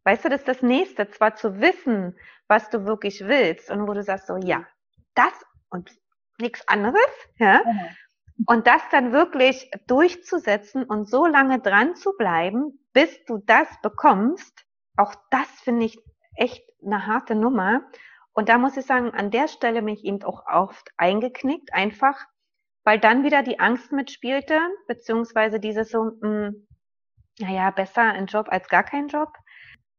[0.04, 3.94] Weißt du, das ist das Nächste, zwar zu wissen, was du wirklich willst und wo
[3.94, 4.66] du sagst so, ja,
[5.14, 5.32] das
[5.70, 5.90] und
[6.38, 7.00] nichts anderes,
[7.38, 7.62] ja.
[7.64, 8.44] Mhm.
[8.46, 14.64] Und das dann wirklich durchzusetzen und so lange dran zu bleiben, bis du das bekommst,
[14.96, 16.00] auch das finde ich
[16.34, 17.82] echt eine harte Nummer.
[18.32, 22.26] Und da muss ich sagen, an der Stelle bin ich eben auch oft eingeknickt, einfach,
[22.82, 24.58] weil dann wieder die Angst mitspielte,
[24.88, 26.66] beziehungsweise dieses so, mh, hm,
[27.38, 29.28] naja, besser ein Job als gar kein Job.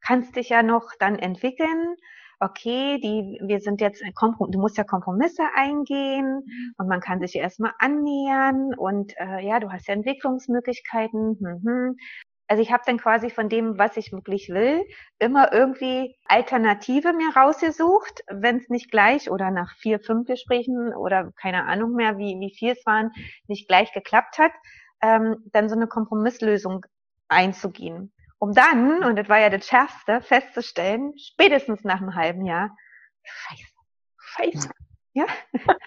[0.02, 1.96] Kannst dich ja noch dann entwickeln.
[2.42, 6.44] Okay, die, wir sind jetzt, du musst ja Kompromisse eingehen
[6.78, 11.38] und man kann sich ja erstmal annähern und äh, ja, du hast ja Entwicklungsmöglichkeiten.
[11.40, 11.98] Hm, hm.
[12.50, 14.84] Also ich habe dann quasi von dem, was ich wirklich will,
[15.20, 21.32] immer irgendwie Alternative mir rausgesucht, wenn es nicht gleich oder nach vier, fünf Gesprächen oder
[21.40, 23.12] keine Ahnung mehr, wie, wie viel es waren,
[23.48, 24.52] nicht gleich geklappt hat,
[25.04, 26.88] ähm, dann so eine Kompromisslösung
[27.28, 28.12] einzugehen.
[28.40, 32.76] Um dann, und das war ja das Schärfste, festzustellen, spätestens nach einem halben Jahr,
[33.22, 33.74] scheiße,
[34.18, 34.70] scheiße,
[35.14, 35.26] ja.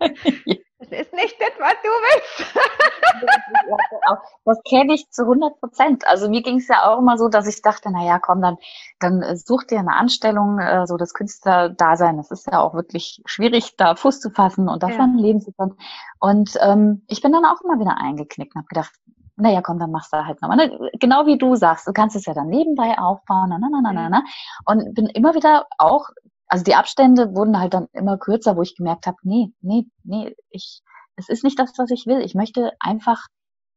[0.80, 2.54] Das ist nicht das, was du willst.
[4.46, 6.08] das kenne ich zu 100 Prozent.
[6.08, 8.56] Also mir ging es ja auch immer so, dass ich dachte, na ja, komm, dann,
[8.98, 12.16] dann äh, such dir eine Anstellung, äh, so das Künstlerdasein.
[12.16, 15.22] Das ist ja auch wirklich schwierig, da Fuß zu fassen und davon ja.
[15.22, 15.76] leben zu können.
[16.18, 18.92] Und ähm, ich bin dann auch immer wieder eingeknickt und habe gedacht,
[19.36, 20.56] naja, komm, dann machst du halt nochmal.
[20.56, 20.90] Ne?
[20.98, 24.08] Genau wie du sagst, du kannst es ja dann nebenbei aufbauen, na, na, na, na,
[24.08, 24.24] na.
[24.64, 26.08] Und bin immer wieder auch
[26.50, 30.34] also die Abstände wurden halt dann immer kürzer, wo ich gemerkt habe, nee, nee, nee,
[30.50, 30.82] ich,
[31.14, 32.20] es ist nicht das, was ich will.
[32.22, 33.28] Ich möchte einfach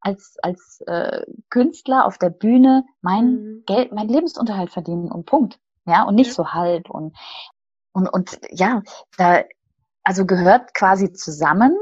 [0.01, 3.63] als, als äh, Künstler auf der Bühne mein mhm.
[3.67, 5.59] Geld, mein Lebensunterhalt verdienen und Punkt.
[5.85, 6.33] Ja, und nicht ja.
[6.33, 7.15] so halb und,
[7.93, 8.81] und, und ja,
[9.17, 9.43] da,
[10.03, 11.77] also gehört quasi zusammen.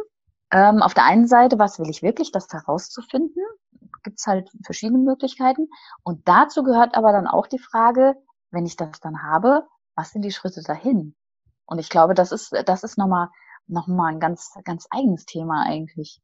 [0.51, 3.41] Ähm, auf der einen Seite, was will ich wirklich, das herauszufinden,
[4.03, 5.69] gibt's halt verschiedene Möglichkeiten.
[6.03, 8.15] Und dazu gehört aber dann auch die Frage,
[8.49, 9.65] wenn ich das dann habe,
[10.01, 11.15] was sind die Schritte dahin?
[11.65, 13.29] Und ich glaube, das ist, das ist nochmal,
[13.67, 16.19] nochmal ein ganz, ganz eigenes Thema eigentlich.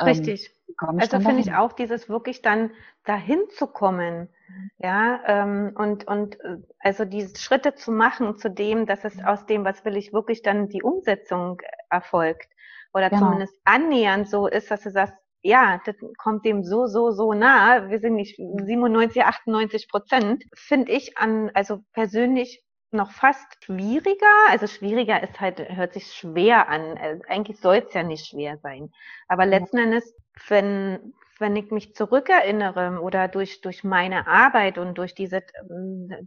[0.00, 0.50] Ähm, Richtig.
[0.80, 2.70] Ähm, also finde ich auch dieses wirklich dann
[3.04, 4.30] dahin zu kommen,
[4.78, 9.44] ja, ähm, und, und äh, also diese Schritte zu machen zu dem, dass es aus
[9.44, 12.48] dem, was will ich wirklich dann die Umsetzung erfolgt
[12.94, 13.24] oder genau.
[13.26, 17.90] zumindest annähernd so ist, dass du sagst, ja, das kommt dem so, so, so nah.
[17.90, 20.44] Wir sind nicht 97, 98 Prozent.
[20.54, 24.26] Finde ich an, also persönlich noch fast schwieriger.
[24.48, 26.98] Also schwieriger ist halt, hört sich schwer an.
[26.98, 28.90] Also eigentlich soll es ja nicht schwer sein.
[29.28, 30.14] Aber letzten Endes,
[30.48, 35.42] wenn, wenn ich mich zurückerinnere oder durch, durch meine Arbeit und durch diese,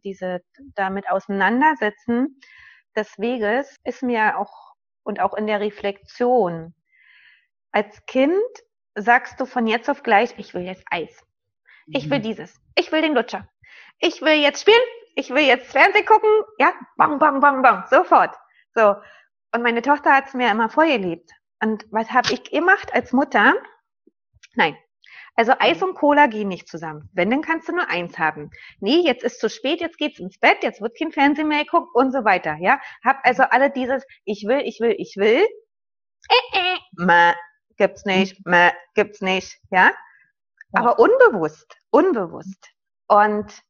[0.03, 0.41] diese
[0.75, 2.39] damit auseinandersetzen
[2.95, 4.73] des Weges, ist mir auch,
[5.03, 6.73] und auch in der Reflexion,
[7.71, 8.33] als Kind
[8.95, 11.21] sagst du von jetzt auf gleich, ich will jetzt Eis.
[11.87, 12.23] Ich will mhm.
[12.23, 12.59] dieses.
[12.75, 13.47] Ich will den Lutscher.
[13.99, 14.77] Ich will jetzt spielen.
[15.15, 16.29] Ich will jetzt Fernsehen gucken.
[16.59, 17.85] Ja, bang, bang, bang, bang.
[17.89, 18.35] Sofort.
[18.73, 18.95] So.
[19.53, 21.31] Und meine Tochter hat es mir immer vorgelebt.
[21.61, 23.55] Und was habe ich gemacht als Mutter?
[24.55, 24.77] Nein.
[25.37, 27.09] Also Eis und Cola gehen nicht zusammen.
[27.13, 28.51] Wenn, dann kannst du nur eins haben.
[28.79, 31.93] Nee, jetzt ist zu spät, jetzt geht's ins Bett, jetzt wird kein Fernsehen mehr geguckt
[31.93, 32.55] und so weiter.
[32.59, 35.45] Ja, hab also alle dieses Ich will, ich will, ich will.
[36.29, 37.33] Äh, äh, meh,
[37.77, 39.57] gibt's nicht, meh, gibt's nicht.
[39.71, 39.91] Ja,
[40.71, 42.69] aber unbewusst, unbewusst.
[43.07, 43.61] Und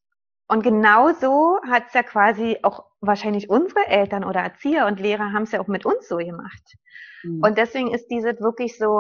[0.47, 5.43] und genau so hat's ja quasi auch wahrscheinlich unsere Eltern oder Erzieher und Lehrer haben
[5.43, 6.75] es ja auch mit uns so gemacht.
[7.23, 7.41] Mhm.
[7.43, 8.99] Und deswegen ist diese wirklich so,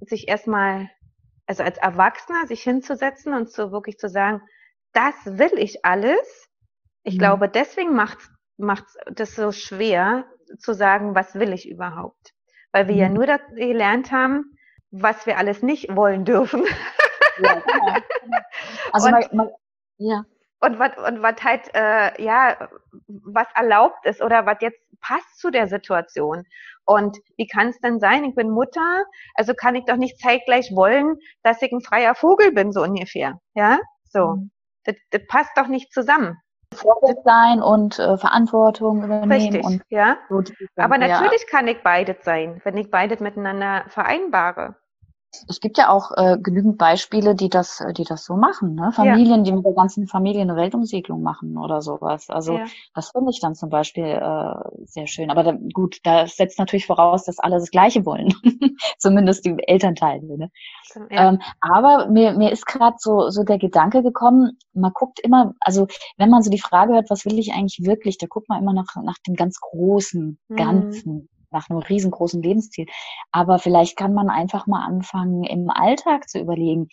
[0.00, 0.88] sich erstmal,
[1.46, 4.40] also als Erwachsener sich hinzusetzen und so wirklich zu sagen,
[4.92, 6.48] das will ich alles.
[7.02, 7.18] Ich mhm.
[7.18, 10.26] glaube, deswegen macht's macht's das so schwer
[10.58, 12.34] zu sagen, was will ich überhaupt?
[12.70, 13.00] Weil wir mhm.
[13.00, 13.26] ja nur
[13.56, 14.56] gelernt haben,
[14.92, 16.64] was wir alles nicht wollen dürfen.
[17.42, 17.96] Ja, genau.
[18.92, 19.54] Also und, mal, mal,
[19.98, 20.24] ja
[20.60, 22.68] und was und was halt äh, ja
[23.06, 26.44] was erlaubt ist oder was jetzt passt zu der Situation.
[26.86, 28.24] Und wie kann es denn sein?
[28.24, 32.52] Ich bin Mutter, also kann ich doch nicht zeitgleich wollen, dass ich ein freier Vogel
[32.52, 33.38] bin, so ungefähr.
[33.54, 34.36] Ja, so.
[34.36, 34.50] Mhm.
[34.84, 36.38] Das, das passt doch nicht zusammen.
[36.74, 39.32] Vorbild sein und äh, Verantwortung übernehmen.
[39.32, 40.18] Richtig, und ja.
[40.28, 40.42] So
[40.76, 41.48] Aber natürlich ja.
[41.50, 44.76] kann ich beides sein, wenn ich beides miteinander vereinbare
[45.48, 48.92] es gibt ja auch äh, genügend Beispiele, die das, die das so machen, ne?
[48.92, 49.42] Familien, ja.
[49.44, 52.30] die mit der ganzen Familie eine Weltumsegelung machen oder sowas.
[52.30, 52.66] Also ja.
[52.94, 55.30] das finde ich dann zum Beispiel äh, sehr schön.
[55.30, 58.34] Aber da, gut, da setzt natürlich voraus, dass alle das Gleiche wollen,
[58.98, 60.38] zumindest die Elternteile.
[60.38, 60.50] Ne?
[61.10, 61.28] Ja.
[61.28, 65.86] Ähm, aber mir, mir ist gerade so, so der Gedanke gekommen, man guckt immer, also
[66.16, 68.72] wenn man so die Frage hört, was will ich eigentlich wirklich, da guckt man immer
[68.72, 70.56] nach, nach dem ganz Großen, mhm.
[71.54, 72.86] Nach einem riesengroßen Lebensziel.
[73.32, 76.88] Aber vielleicht kann man einfach mal anfangen, im Alltag zu überlegen,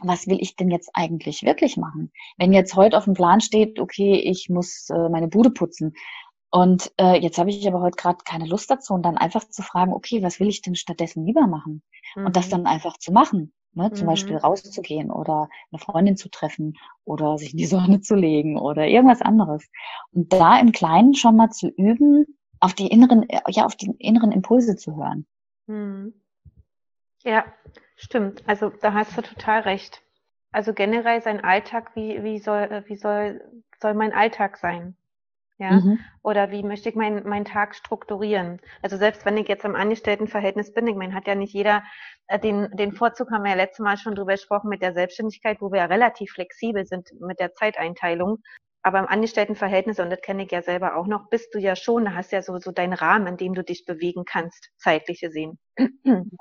[0.00, 2.12] was will ich denn jetzt eigentlich wirklich machen?
[2.36, 5.94] Wenn jetzt heute auf dem Plan steht, okay, ich muss äh, meine Bude putzen
[6.50, 9.62] und äh, jetzt habe ich aber heute gerade keine Lust dazu und dann einfach zu
[9.62, 11.82] fragen, okay, was will ich denn stattdessen lieber machen?
[12.16, 12.26] Mhm.
[12.26, 12.50] Und das mhm.
[12.50, 13.52] dann einfach zu machen.
[13.74, 13.92] Ne?
[13.92, 14.10] Zum mhm.
[14.10, 16.74] Beispiel rauszugehen oder eine Freundin zu treffen
[17.04, 19.68] oder sich in die Sonne zu legen oder irgendwas anderes.
[20.12, 24.32] Und da im Kleinen schon mal zu üben, auf die inneren, ja, auf die inneren
[24.32, 25.26] Impulse zu hören.
[25.66, 26.14] Hm.
[27.24, 27.44] Ja,
[27.96, 28.42] stimmt.
[28.46, 30.02] Also da hast du total recht.
[30.50, 33.44] Also generell sein Alltag, wie, wie soll, wie soll,
[33.80, 34.96] soll mein Alltag sein?
[35.58, 35.72] Ja?
[35.72, 35.98] Mhm.
[36.22, 38.60] Oder wie möchte ich meinen mein Tag strukturieren?
[38.80, 41.82] Also selbst wenn ich jetzt im Angestelltenverhältnis bin, ich meine, hat ja nicht jeder
[42.28, 45.60] äh, den, den Vorzug, haben wir ja letztes Mal schon drüber gesprochen mit der Selbstständigkeit,
[45.60, 48.38] wo wir ja relativ flexibel sind mit der Zeiteinteilung.
[48.82, 52.14] Aber im Angestelltenverhältnis, und das kenne ich ja selber auch noch, bist du ja schon,
[52.14, 55.58] hast ja so, so deinen Rahmen, in dem du dich bewegen kannst, zeitlich gesehen.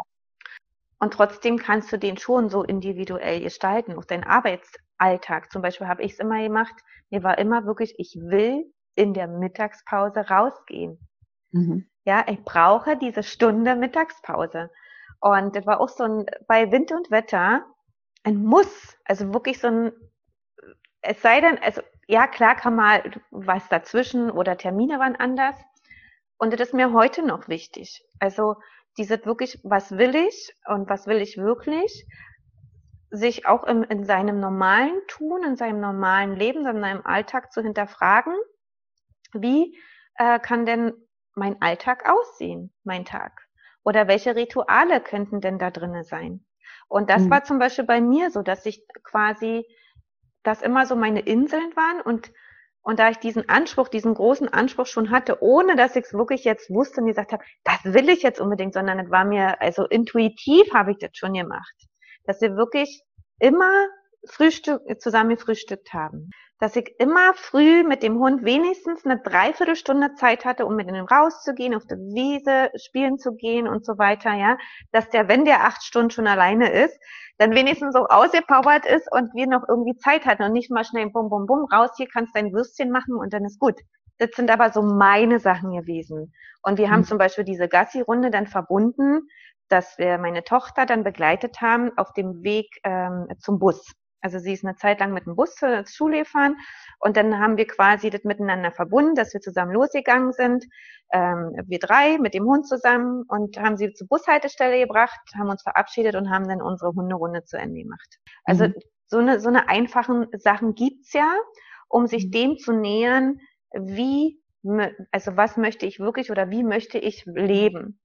[0.99, 5.51] Und trotzdem kannst du den schon so individuell gestalten, auch deinen Arbeitsalltag.
[5.51, 6.73] Zum Beispiel habe ich es immer gemacht,
[7.09, 10.99] mir war immer wirklich, ich will in der Mittagspause rausgehen.
[11.51, 11.87] Mhm.
[12.03, 14.71] Ja, ich brauche diese Stunde Mittagspause.
[15.19, 17.65] Und das war auch so ein, bei Wind und Wetter,
[18.23, 19.91] ein Muss, also wirklich so ein,
[21.01, 25.55] es sei denn, also ja, klar kann mal was dazwischen oder Termine waren anders.
[26.37, 28.03] Und das ist mir heute noch wichtig.
[28.19, 28.55] Also
[28.97, 32.07] diese wirklich, was will ich und was will ich wirklich,
[33.09, 37.61] sich auch im, in seinem normalen Tun, in seinem normalen Leben, in seinem Alltag zu
[37.61, 38.35] hinterfragen,
[39.33, 39.77] wie
[40.15, 40.93] äh, kann denn
[41.35, 43.47] mein Alltag aussehen, mein Tag?
[43.83, 46.45] Oder welche Rituale könnten denn da drinnen sein?
[46.89, 47.31] Und das mhm.
[47.31, 49.65] war zum Beispiel bei mir so, dass ich quasi
[50.47, 52.31] das immer so meine Inseln waren und
[52.87, 56.45] und da ich diesen Anspruch, diesen großen Anspruch schon hatte, ohne dass ich es wirklich
[56.45, 59.85] jetzt wusste und gesagt habe, das will ich jetzt unbedingt, sondern es war mir, also
[59.85, 61.75] intuitiv habe ich das schon gemacht,
[62.23, 63.03] dass wir wirklich
[63.39, 63.87] immer
[64.25, 66.31] Frühstück, zusammen gefrühstückt haben.
[66.59, 71.05] Dass ich immer früh mit dem Hund wenigstens eine Dreiviertelstunde Zeit hatte, um mit ihm
[71.05, 74.57] rauszugehen, auf der Wiese spielen zu gehen und so weiter, ja.
[74.91, 76.97] Dass der, wenn der acht Stunden schon alleine ist,
[77.37, 81.09] dann wenigstens so ausgepowert ist und wir noch irgendwie Zeit hatten und nicht mal schnell
[81.11, 83.79] bum, bum, bum, raus, hier kannst du dein Würstchen machen und dann ist gut.
[84.17, 86.33] Das sind aber so meine Sachen gewesen.
[86.63, 87.05] Und wir haben mhm.
[87.05, 89.27] zum Beispiel diese Gassi-Runde dann verbunden,
[89.69, 93.93] dass wir meine Tochter dann begleitet haben auf dem Weg ähm, zum Bus.
[94.21, 96.55] Also sie ist eine Zeit lang mit dem Bus zur Schule gefahren
[96.99, 100.65] und dann haben wir quasi das miteinander verbunden, dass wir zusammen losgegangen sind,
[101.13, 105.61] ähm, wir drei mit dem Hund zusammen und haben sie zur Bushaltestelle gebracht, haben uns
[105.61, 108.17] verabschiedet und haben dann unsere Hunderunde zu Ende gemacht.
[108.43, 108.73] Also mhm.
[109.05, 111.31] so eine so eine einfachen Sachen gibt's ja,
[111.87, 112.31] um sich mhm.
[112.31, 113.39] dem zu nähern,
[113.71, 114.41] wie
[115.11, 117.99] also was möchte ich wirklich oder wie möchte ich leben?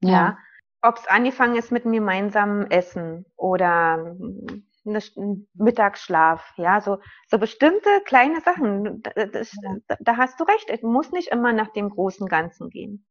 [0.00, 0.10] Ja.
[0.10, 0.38] ja?
[0.80, 4.14] Ob es angefangen ist mit einem gemeinsamen Essen oder
[4.88, 9.02] einen Mittagsschlaf, ja, so, so bestimmte kleine Sachen.
[9.02, 9.52] Das,
[9.86, 10.68] da, da hast du recht.
[10.70, 13.06] Es muss nicht immer nach dem großen Ganzen gehen.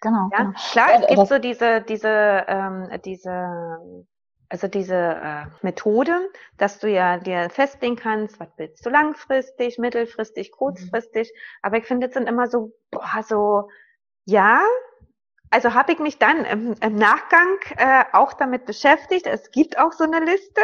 [0.00, 0.28] Genau.
[0.32, 0.52] Ja, genau.
[0.72, 4.06] klar, es gibt so diese, diese, ähm, diese,
[4.48, 6.28] also diese äh, Methode,
[6.58, 10.56] dass du ja dir festlegen kannst, was willst du langfristig, mittelfristig, mhm.
[10.56, 11.32] kurzfristig.
[11.32, 11.38] Mhm.
[11.62, 13.70] Aber ich finde, es sind immer so, boah, so,
[14.24, 14.60] ja,
[15.52, 19.26] also habe ich mich dann im, im Nachgang äh, auch damit beschäftigt.
[19.26, 20.62] Es gibt auch so eine Liste.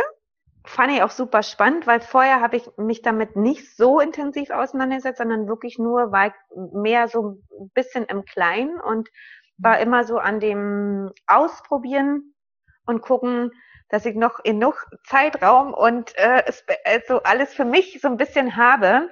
[0.68, 5.16] Fand ich auch super spannend, weil vorher habe ich mich damit nicht so intensiv auseinandergesetzt,
[5.16, 6.32] sondern wirklich nur, war ich
[6.74, 9.08] mehr so ein bisschen im Kleinen und
[9.56, 9.82] war mhm.
[9.82, 12.34] immer so an dem Ausprobieren
[12.84, 13.50] und gucken,
[13.88, 16.42] dass ich noch genug Zeitraum und äh,
[16.84, 19.08] also alles für mich so ein bisschen habe,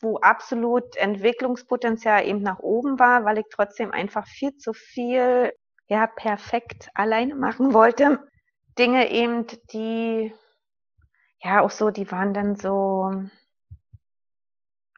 [0.00, 5.52] wo absolut Entwicklungspotenzial eben nach oben war, weil ich trotzdem einfach viel zu viel,
[5.88, 8.26] ja, perfekt alleine machen wollte.
[8.78, 10.32] Dinge eben, die,
[11.42, 13.10] ja, auch so, die waren dann so,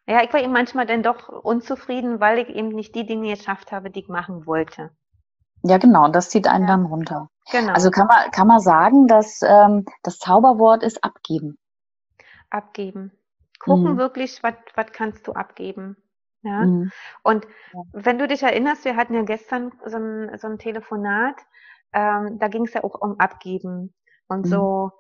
[0.06, 3.72] ja, ich war eben manchmal dann doch unzufrieden, weil ich eben nicht die Dinge geschafft
[3.72, 4.90] habe, die ich machen wollte.
[5.62, 6.76] Ja, genau, das zieht einen ja.
[6.76, 7.28] dann runter.
[7.50, 7.72] Genau.
[7.72, 11.56] Also kann man, kann man sagen, dass ähm, das Zauberwort ist abgeben.
[12.50, 13.12] Abgeben
[13.62, 13.98] gucken mhm.
[13.98, 15.96] wirklich, was kannst du abgeben.
[16.42, 16.64] Ja.
[16.64, 16.90] Mhm.
[17.22, 17.46] Und
[17.92, 21.36] wenn du dich erinnerst, wir hatten ja gestern so ein, so ein Telefonat,
[21.92, 23.94] ähm, da ging es ja auch um Abgeben
[24.26, 24.50] und mhm.
[24.50, 24.92] so,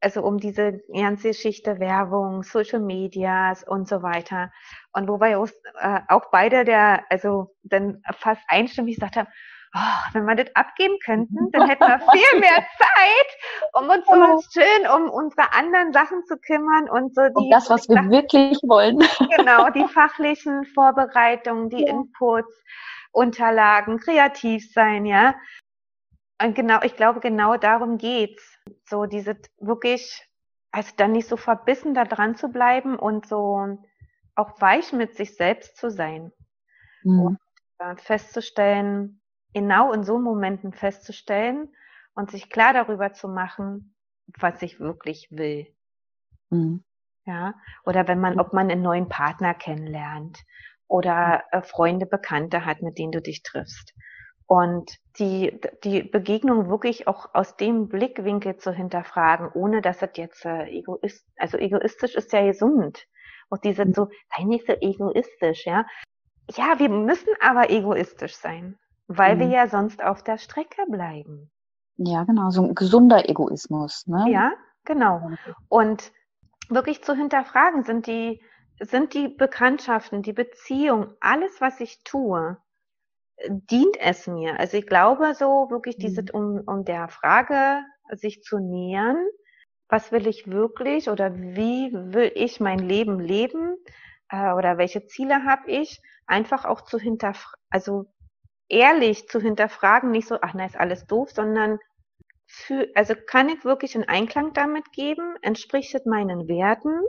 [0.00, 4.50] also um diese ganze Geschichte Werbung, Social Medias und so weiter.
[4.92, 5.48] Und wo wir auch,
[5.78, 9.28] äh, auch beide der, also dann fast einstimmig gesagt haben,
[9.74, 14.60] oh, wenn wir das abgeben könnten, dann hätten wir viel mehr Zeit, um uns so
[14.60, 17.34] schön um unsere anderen Sachen zu kümmern und so die.
[17.34, 18.98] Und das, was wir Sachen, wirklich wollen.
[19.36, 21.90] Genau, die fachlichen Vorbereitungen, die ja.
[21.90, 22.62] Inputs,
[23.12, 25.34] Unterlagen, kreativ sein, ja.
[26.42, 28.58] Und genau, ich glaube, genau darum geht's.
[28.86, 30.26] So diese wirklich,
[30.70, 33.78] also dann nicht so verbissen da dran zu bleiben und so
[34.34, 36.32] auch weich mit sich selbst zu sein.
[37.02, 37.20] Mhm.
[37.20, 37.38] Und
[37.78, 39.20] äh, festzustellen,
[39.52, 41.74] genau in so Momenten festzustellen
[42.14, 43.94] und sich klar darüber zu machen,
[44.38, 45.66] was ich wirklich will.
[46.48, 46.84] Mhm.
[47.26, 50.38] Ja, oder wenn man, ob man einen neuen Partner kennenlernt
[50.88, 53.94] oder äh, Freunde, Bekannte hat, mit denen du dich triffst.
[54.50, 60.44] Und die, die Begegnung wirklich auch aus dem Blickwinkel zu hinterfragen, ohne dass es jetzt
[60.44, 63.06] äh, egoist, also egoistisch ist ja gesund.
[63.48, 63.94] Und die sind mhm.
[63.94, 65.86] so, sei nicht so egoistisch, ja.
[66.50, 68.76] Ja, wir müssen aber egoistisch sein
[69.10, 69.40] weil mhm.
[69.40, 71.50] wir ja sonst auf der Strecke bleiben.
[71.96, 74.06] Ja, genau, so ein gesunder Egoismus.
[74.06, 74.26] Ne?
[74.30, 74.52] Ja,
[74.84, 75.30] genau.
[75.68, 76.12] Und
[76.68, 78.40] wirklich zu hinterfragen, sind die,
[78.78, 82.56] sind die Bekanntschaften, die Beziehung, alles, was ich tue,
[83.48, 84.58] dient es mir?
[84.58, 86.00] Also ich glaube so wirklich mhm.
[86.00, 87.82] diese, um, um der Frage
[88.12, 89.16] sich zu nähern,
[89.88, 93.76] was will ich wirklich oder wie will ich mein Leben leben
[94.30, 98.06] äh, oder welche Ziele habe ich, einfach auch zu hinterfragen, also
[98.68, 101.78] ehrlich zu hinterfragen, nicht so, ach na, ist alles doof, sondern
[102.46, 107.00] für, also kann ich wirklich in Einklang damit geben, entspricht es meinen Werten,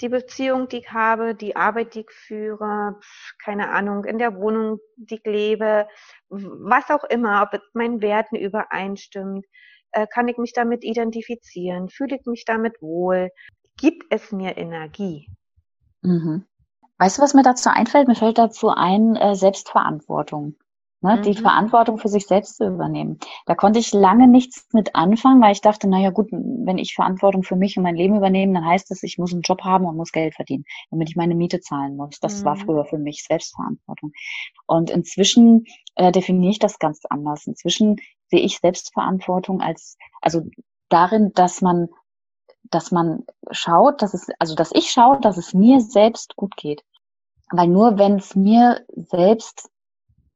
[0.00, 3.00] die Beziehung, die ich habe, die Arbeit, die ich führe,
[3.42, 5.88] keine Ahnung, in der Wohnung, die ich lebe,
[6.28, 9.44] was auch immer, ob es meinen Werten übereinstimmt,
[9.92, 13.30] äh, kann ich mich damit identifizieren, fühle ich mich damit wohl,
[13.76, 15.28] gibt es mir Energie.
[16.02, 16.44] Mhm.
[16.98, 18.08] Weißt du, was mir dazu einfällt?
[18.08, 20.56] Mir fällt dazu ein äh, Selbstverantwortung
[21.00, 21.22] ne, mhm.
[21.22, 23.18] die Verantwortung für sich selbst zu übernehmen.
[23.46, 27.42] Da konnte ich lange nichts mit anfangen, weil ich dachte, naja gut, wenn ich Verantwortung
[27.42, 29.96] für mich und mein Leben übernehme, dann heißt das, ich muss einen Job haben und
[29.96, 32.18] muss Geld verdienen, damit ich meine Miete zahlen muss.
[32.20, 32.44] Das mhm.
[32.44, 34.12] war früher für mich Selbstverantwortung.
[34.66, 37.46] Und inzwischen äh, definiere ich das ganz anders.
[37.46, 37.96] Inzwischen
[38.26, 40.42] sehe ich Selbstverantwortung als, also
[40.88, 41.88] darin, dass man
[42.70, 46.82] dass man schaut, dass es, also dass ich schaue, dass es mir selbst gut geht.
[47.50, 49.70] Weil nur wenn es mir selbst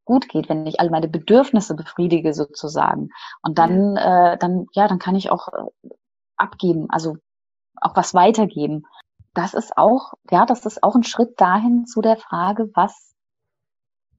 [0.04, 3.10] gut geht, wenn ich all meine Bedürfnisse befriedige sozusagen.
[3.42, 4.32] Und dann, ja.
[4.32, 5.88] äh, dann, ja, dann kann ich auch äh,
[6.36, 7.16] abgeben, also
[7.80, 8.84] auch was weitergeben.
[9.34, 13.14] Das ist auch, ja, das ist auch ein Schritt dahin zu der Frage, was,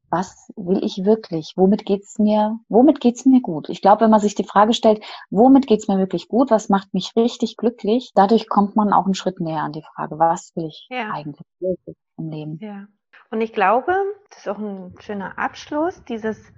[0.10, 1.54] was will ich wirklich?
[1.56, 3.70] Womit geht's mir, womit geht's mir gut?
[3.70, 6.52] Ich glaube, wenn man sich die Frage stellt, womit geht's mir wirklich gut?
[6.52, 8.12] Was macht mich richtig glücklich?
[8.16, 11.12] Dadurch kommt man auch einen Schritt näher an die Frage, was will ich ja.
[11.12, 12.58] eigentlich wirklich im Leben?
[12.62, 12.86] Ja.
[13.34, 13.96] Und ich glaube,
[14.30, 16.54] das ist auch ein schöner Abschluss, dieses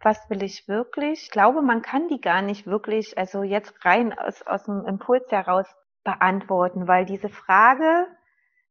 [0.00, 1.22] was will ich wirklich?
[1.22, 5.30] Ich glaube, man kann die gar nicht wirklich, also jetzt rein aus, aus dem Impuls
[5.30, 5.66] heraus
[6.02, 8.08] beantworten, weil diese Frage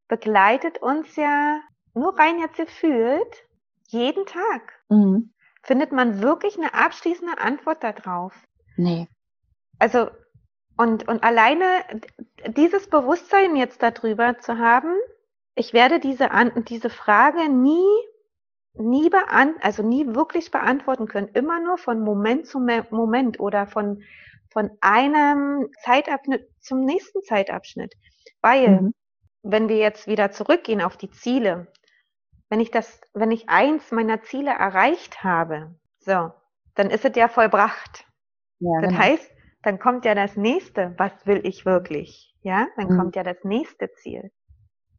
[0.08, 1.58] begleitet uns ja
[1.94, 3.46] nur rein jetzt gefühlt
[3.86, 4.84] jeden Tag.
[4.90, 5.32] Mhm.
[5.62, 8.34] Findet man wirklich eine abschließende Antwort darauf?
[8.76, 9.08] Nee.
[9.78, 10.10] Also
[10.76, 11.64] Und, und alleine
[12.46, 14.94] dieses Bewusstsein jetzt darüber zu haben,
[15.58, 16.30] ich werde diese,
[16.68, 17.84] diese Frage nie,
[18.74, 21.28] nie beant also nie wirklich beantworten können.
[21.34, 24.02] Immer nur von Moment zu Moment oder von,
[24.50, 27.94] von einem Zeitabschnitt zum nächsten Zeitabschnitt.
[28.40, 28.94] Weil, mhm.
[29.42, 31.66] wenn wir jetzt wieder zurückgehen auf die Ziele,
[32.50, 36.30] wenn ich das, wenn ich eins meiner Ziele erreicht habe, so,
[36.76, 38.06] dann ist es ja vollbracht.
[38.60, 39.02] Ja, das genau.
[39.02, 39.30] heißt,
[39.62, 42.32] dann kommt ja das nächste, was will ich wirklich?
[42.42, 42.98] Ja, dann mhm.
[42.98, 44.30] kommt ja das nächste Ziel.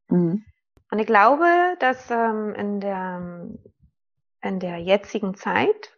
[0.10, 0.46] Mhm.
[0.92, 1.46] Und ich glaube,
[1.80, 3.48] dass ähm, in, der,
[4.42, 5.96] in der jetzigen Zeit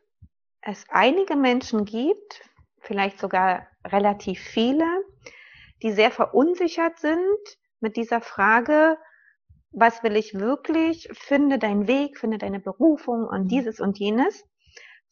[0.62, 2.42] es einige Menschen gibt,
[2.80, 4.86] vielleicht sogar relativ viele,
[5.82, 8.98] die sehr verunsichert sind mit dieser Frage,
[9.72, 11.10] was will ich wirklich?
[11.14, 13.48] Finde deinen Weg, finde deine Berufung und mhm.
[13.48, 14.46] dieses und jenes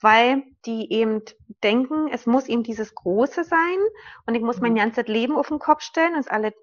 [0.01, 1.21] weil die eben
[1.63, 3.77] denken, es muss eben dieses Große sein
[4.25, 4.77] und ich muss mein mhm.
[4.77, 6.53] ganzes Leben auf den Kopf stellen, das ist alles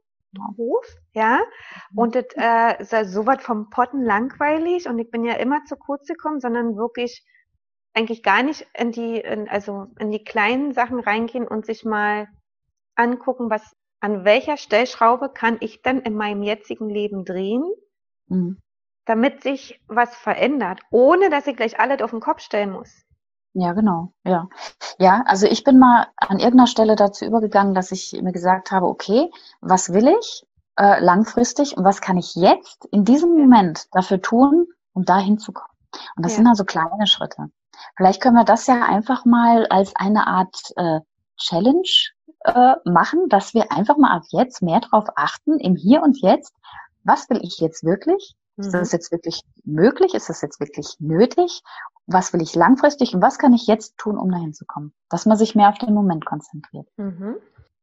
[0.56, 1.38] doof, ja,
[1.90, 1.98] mhm.
[1.98, 5.76] und das äh, ist so was vom Potten langweilig und ich bin ja immer zu
[5.76, 7.24] kurz gekommen, sondern wirklich
[7.94, 12.28] eigentlich gar nicht in die, in, also in die kleinen Sachen reingehen und sich mal
[12.94, 17.64] angucken, was, an welcher Stellschraube kann ich denn in meinem jetzigen Leben drehen,
[18.28, 18.60] mhm.
[19.06, 23.05] damit sich was verändert, ohne dass ich gleich alles auf den Kopf stellen muss.
[23.58, 24.12] Ja, genau.
[24.22, 24.50] Ja.
[24.98, 28.86] Ja, also ich bin mal an irgendeiner Stelle dazu übergegangen, dass ich mir gesagt habe,
[28.86, 29.30] okay,
[29.62, 30.44] was will ich
[30.78, 35.70] äh, langfristig und was kann ich jetzt in diesem Moment dafür tun, um da hinzukommen?
[36.16, 36.36] Und das ja.
[36.36, 37.46] sind also kleine Schritte.
[37.96, 41.00] Vielleicht können wir das ja einfach mal als eine Art äh,
[41.38, 41.88] Challenge
[42.44, 46.52] äh, machen, dass wir einfach mal ab jetzt mehr darauf achten, im Hier und Jetzt,
[47.04, 48.34] was will ich jetzt wirklich?
[48.58, 48.96] Ist das mhm.
[48.98, 50.12] jetzt wirklich möglich?
[50.12, 51.62] Ist das jetzt wirklich nötig?
[52.06, 54.92] Was will ich langfristig und was kann ich jetzt tun, um dahin zu kommen?
[55.08, 56.88] Dass man sich mehr auf den Moment konzentriert.
[56.96, 57.36] Mhm.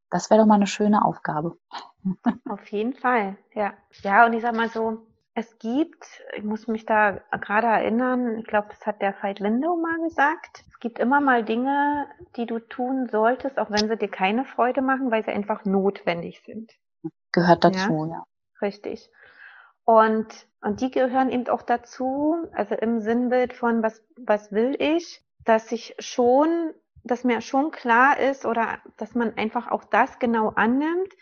[0.09, 1.57] Das wäre doch mal eine schöne Aufgabe.
[2.47, 3.73] Auf jeden Fall, ja.
[4.03, 6.05] Ja, und ich sag mal so, es gibt,
[6.37, 10.63] ich muss mich da gerade erinnern, ich glaube, das hat der Veit Lindow mal gesagt,
[10.67, 12.05] es gibt immer mal Dinge,
[12.35, 16.43] die du tun solltest, auch wenn sie dir keine Freude machen, weil sie einfach notwendig
[16.45, 16.71] sind.
[17.31, 18.17] Gehört dazu, ja.
[18.17, 18.23] ja.
[18.61, 19.09] Richtig.
[19.85, 25.21] Und, und die gehören eben auch dazu, also im Sinnbild von was, was will ich,
[25.43, 26.73] dass ich schon,
[27.03, 31.13] dass mir schon klar ist oder dass man einfach auch das genau annimmt,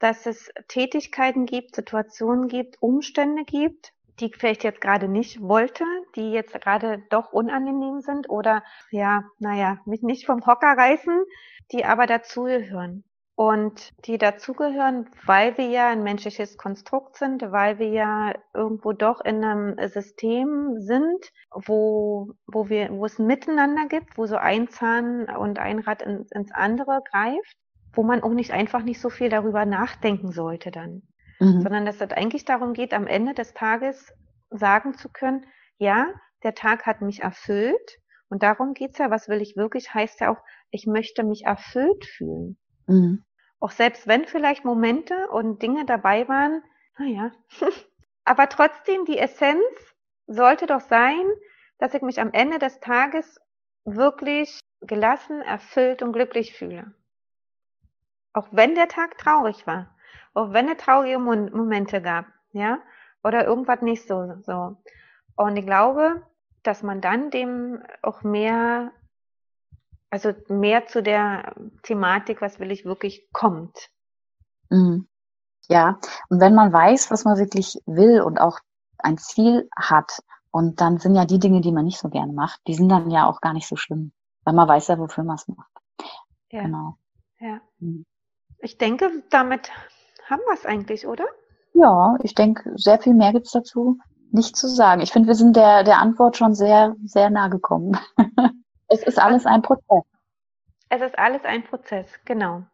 [0.00, 5.84] dass es Tätigkeiten gibt, Situationen gibt, Umstände gibt, die ich vielleicht jetzt gerade nicht wollte,
[6.16, 11.24] die jetzt gerade doch unangenehm sind oder ja, naja, mich nicht vom Hocker reißen,
[11.70, 13.04] die aber dazugehören
[13.42, 19.20] und die dazugehören, weil wir ja ein menschliches Konstrukt sind, weil wir ja irgendwo doch
[19.20, 24.68] in einem System sind, wo, wo wir, wo es ein Miteinander gibt, wo so ein
[24.68, 27.56] Zahn und ein Rad in, ins andere greift,
[27.92, 31.02] wo man auch nicht einfach nicht so viel darüber nachdenken sollte dann.
[31.40, 31.62] Mhm.
[31.62, 34.12] Sondern dass es eigentlich darum geht, am Ende des Tages
[34.50, 35.46] sagen zu können,
[35.78, 36.06] ja,
[36.44, 37.98] der Tag hat mich erfüllt.
[38.28, 40.38] Und darum geht's ja, was will ich wirklich, heißt ja auch,
[40.70, 42.56] ich möchte mich erfüllt fühlen.
[42.86, 43.24] Mhm.
[43.62, 46.64] Auch selbst wenn vielleicht Momente und Dinge dabei waren,
[46.98, 47.30] naja.
[48.24, 49.62] Aber trotzdem, die Essenz
[50.26, 51.24] sollte doch sein,
[51.78, 53.40] dass ich mich am Ende des Tages
[53.84, 56.92] wirklich gelassen, erfüllt und glücklich fühle.
[58.32, 59.94] Auch wenn der Tag traurig war.
[60.34, 62.80] Auch wenn es traurige Momente gab, ja.
[63.22, 64.76] Oder irgendwas nicht so, so.
[65.36, 66.26] Und ich glaube,
[66.64, 68.90] dass man dann dem auch mehr
[70.12, 73.88] also mehr zu der Thematik, was will ich wirklich, kommt.
[74.68, 75.08] Mhm.
[75.68, 75.98] Ja,
[76.28, 78.58] und wenn man weiß, was man wirklich will und auch
[78.98, 82.60] ein Ziel hat, und dann sind ja die Dinge, die man nicht so gerne macht,
[82.66, 84.12] die sind dann ja auch gar nicht so schlimm,
[84.44, 85.72] weil man weiß ja, wofür man es macht.
[86.50, 86.64] Ja.
[86.64, 86.98] Genau.
[87.40, 87.62] Ja.
[87.78, 88.04] Mhm.
[88.58, 89.70] Ich denke, damit
[90.28, 91.24] haben wir es eigentlich, oder?
[91.72, 93.98] Ja, ich denke, sehr viel mehr gibt's dazu
[94.30, 95.00] nicht zu sagen.
[95.00, 97.98] Ich finde, wir sind der, der Antwort schon sehr, sehr nah gekommen.
[98.92, 100.04] Es ist alles ein Prozess.
[100.90, 102.64] Es ist alles ein Prozess, genau.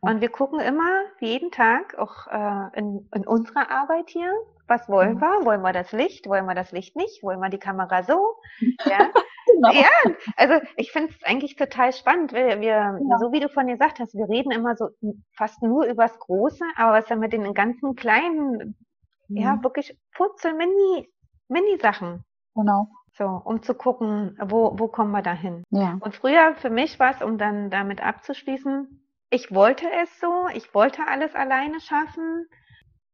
[0.00, 4.32] Und wir gucken immer jeden Tag, auch äh, in, in unserer Arbeit hier,
[4.66, 5.20] was wollen mhm.
[5.20, 5.44] wir?
[5.44, 6.26] Wollen wir das Licht?
[6.26, 7.22] Wollen wir das Licht nicht?
[7.22, 8.36] Wollen wir die Kamera so?
[8.86, 9.10] Ja,
[9.46, 9.72] genau.
[9.72, 12.32] ja also ich finde es eigentlich total spannend.
[12.32, 13.18] Wir, wir ja.
[13.18, 14.88] so wie du von dir gesagt hast, wir reden immer so
[15.36, 18.76] fast nur übers Große, aber was dann mit den ganzen kleinen,
[19.28, 19.36] mhm.
[19.36, 21.08] ja, wirklich Putzel, Mini,
[21.48, 22.24] Mini-Sachen.
[22.54, 22.88] Genau.
[23.12, 25.64] So, um zu gucken, wo, wo kommen wir da hin.
[25.70, 25.98] Ja.
[26.00, 29.00] Und früher für mich war es, um dann damit abzuschließen,
[29.30, 32.46] ich wollte es so, ich wollte alles alleine schaffen.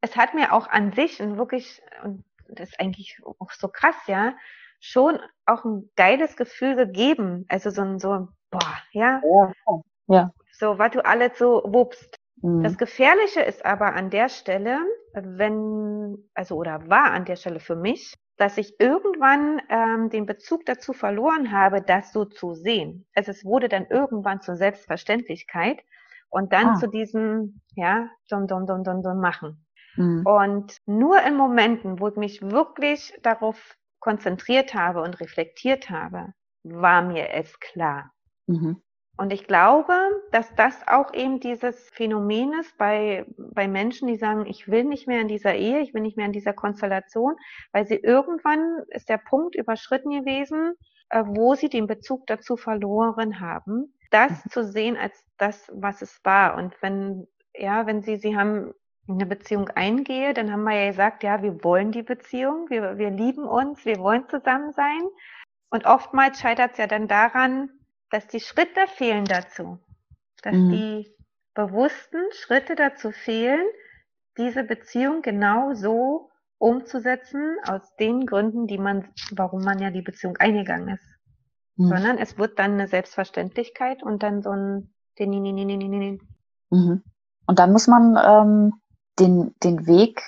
[0.00, 3.96] Es hat mir auch an sich und wirklich, und das ist eigentlich auch so krass,
[4.06, 4.34] ja,
[4.80, 7.44] schon auch ein geiles Gefühl gegeben.
[7.48, 9.20] Also so ein, so, boah, ja.
[9.24, 9.82] Ja.
[10.06, 10.30] ja.
[10.52, 12.18] So, was du alles so wupst.
[12.42, 12.62] Mhm.
[12.62, 14.78] Das Gefährliche ist aber an der Stelle,
[15.12, 20.66] wenn, also oder war an der Stelle für mich, dass ich irgendwann ähm, den Bezug
[20.66, 23.06] dazu verloren habe, das so zu sehen.
[23.14, 25.80] Also es wurde dann irgendwann zur Selbstverständlichkeit
[26.28, 26.74] und dann ah.
[26.74, 29.66] zu diesem, ja, dum, dum, dum, dum, dum machen.
[29.96, 30.26] Mhm.
[30.26, 37.02] Und nur in Momenten, wo ich mich wirklich darauf konzentriert habe und reflektiert habe, war
[37.02, 38.12] mir es klar.
[38.46, 38.82] Mhm.
[39.18, 39.94] Und ich glaube,
[40.30, 45.06] dass das auch eben dieses Phänomen ist bei, bei Menschen, die sagen, ich will nicht
[45.06, 47.36] mehr in dieser Ehe, ich will nicht mehr in dieser Konstellation,
[47.72, 50.74] weil sie irgendwann ist der Punkt überschritten gewesen,
[51.08, 54.50] äh, wo sie den Bezug dazu verloren haben, das mhm.
[54.50, 56.56] zu sehen als das, was es war.
[56.56, 58.74] Und wenn, ja, wenn sie, sie haben
[59.08, 63.10] eine Beziehung eingehe, dann haben wir ja gesagt, ja, wir wollen die Beziehung, wir, wir
[63.10, 65.02] lieben uns, wir wollen zusammen sein.
[65.70, 67.70] Und oftmals scheitert es ja dann daran,
[68.10, 69.78] dass die Schritte fehlen dazu,
[70.42, 70.70] dass mhm.
[70.70, 71.16] die
[71.54, 73.64] bewussten Schritte dazu fehlen,
[74.36, 80.36] diese Beziehung genau so umzusetzen, aus den Gründen, die man, warum man ja die Beziehung
[80.36, 81.04] eingegangen ist.
[81.76, 81.88] Mhm.
[81.88, 84.94] Sondern es wird dann eine Selbstverständlichkeit und dann so ein
[86.70, 87.02] mhm.
[87.46, 88.74] Und dann muss man ähm,
[89.18, 90.22] den, den Weg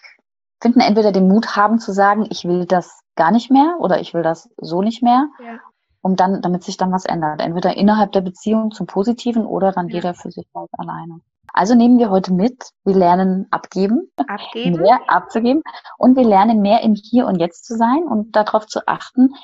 [0.60, 4.14] finden, entweder den Mut haben zu sagen, ich will das gar nicht mehr oder ich
[4.14, 5.28] will das so nicht mehr.
[5.42, 5.58] Ja
[6.00, 7.40] um dann, damit sich dann was ändert.
[7.40, 9.96] Entweder innerhalb der Beziehung zum Positiven oder dann ja.
[9.96, 11.20] jeder für sich halt alleine.
[11.52, 15.62] Also nehmen wir heute mit, wir lernen abgeben, abgeben, mehr abzugeben
[15.96, 19.34] und wir lernen mehr im Hier und Jetzt zu sein und darauf zu achten,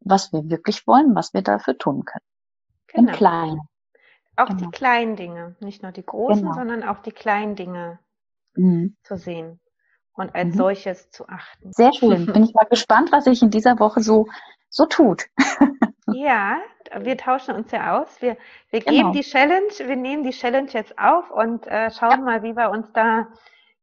[0.00, 2.24] was wir wirklich wollen, was wir dafür tun können.
[2.88, 3.08] Genau.
[3.08, 3.60] Im Kleinen.
[4.36, 4.60] Auch genau.
[4.60, 6.54] die kleinen Dinge, nicht nur die großen, genau.
[6.54, 7.98] sondern auch die kleinen Dinge
[8.54, 8.96] mhm.
[9.02, 9.58] zu sehen
[10.12, 10.58] und als mhm.
[10.58, 11.72] solches zu achten.
[11.72, 12.26] Sehr schön.
[12.32, 14.26] Bin ich mal gespannt, was sich in dieser Woche so
[14.70, 15.26] so tut.
[16.14, 16.58] Ja,
[17.00, 18.20] wir tauschen uns ja aus.
[18.20, 18.36] Wir,
[18.70, 18.96] wir genau.
[18.96, 22.24] geben die Challenge, wir nehmen die Challenge jetzt auf und äh, schauen ja.
[22.24, 23.28] mal, wie wir uns da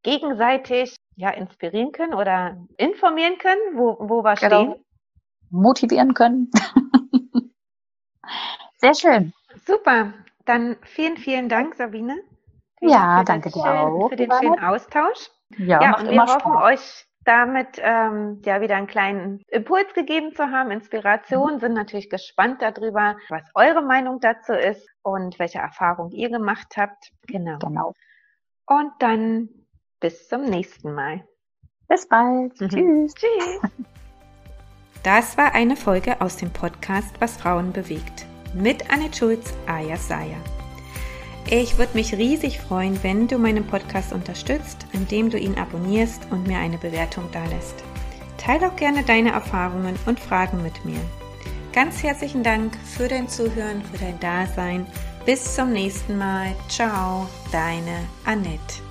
[0.04, 4.74] gegenseitig ja inspirieren können oder informieren können, wo, wo wir genau.
[4.74, 4.86] stehen.
[5.50, 6.52] Motivieren können.
[8.78, 9.34] Sehr schön.
[9.66, 10.14] Super.
[10.46, 12.18] Dann vielen, vielen Dank, Sabine.
[12.82, 14.10] Ja, danke dir auch.
[14.10, 15.30] Für den schönen Austausch.
[15.58, 16.64] Ja, ja und wir hoffen, Spaß.
[16.64, 21.60] euch damit ähm, ja wieder einen kleinen Impuls gegeben zu haben, Inspiration, mhm.
[21.60, 27.12] sind natürlich gespannt darüber, was eure Meinung dazu ist und welche Erfahrung ihr gemacht habt.
[27.28, 27.58] Genau.
[27.60, 27.94] genau.
[28.68, 29.50] Und dann
[30.00, 31.28] bis zum nächsten Mal.
[31.88, 32.60] Bis bald.
[32.62, 32.70] Mhm.
[32.70, 33.14] Tschüss.
[33.16, 33.72] Tschüss.
[35.04, 40.55] Das war eine Folge aus dem Podcast Was Frauen bewegt mit Anne Schulz, Ayas Saya.
[41.50, 46.48] Ich würde mich riesig freuen, wenn du meinen Podcast unterstützt, indem du ihn abonnierst und
[46.48, 47.84] mir eine Bewertung dalässt.
[48.38, 51.00] Teile auch gerne deine Erfahrungen und Fragen mit mir.
[51.72, 54.88] Ganz herzlichen Dank für dein Zuhören, für dein Dasein.
[55.26, 56.56] Bis zum nächsten Mal.
[56.68, 58.85] Ciao, deine Annette.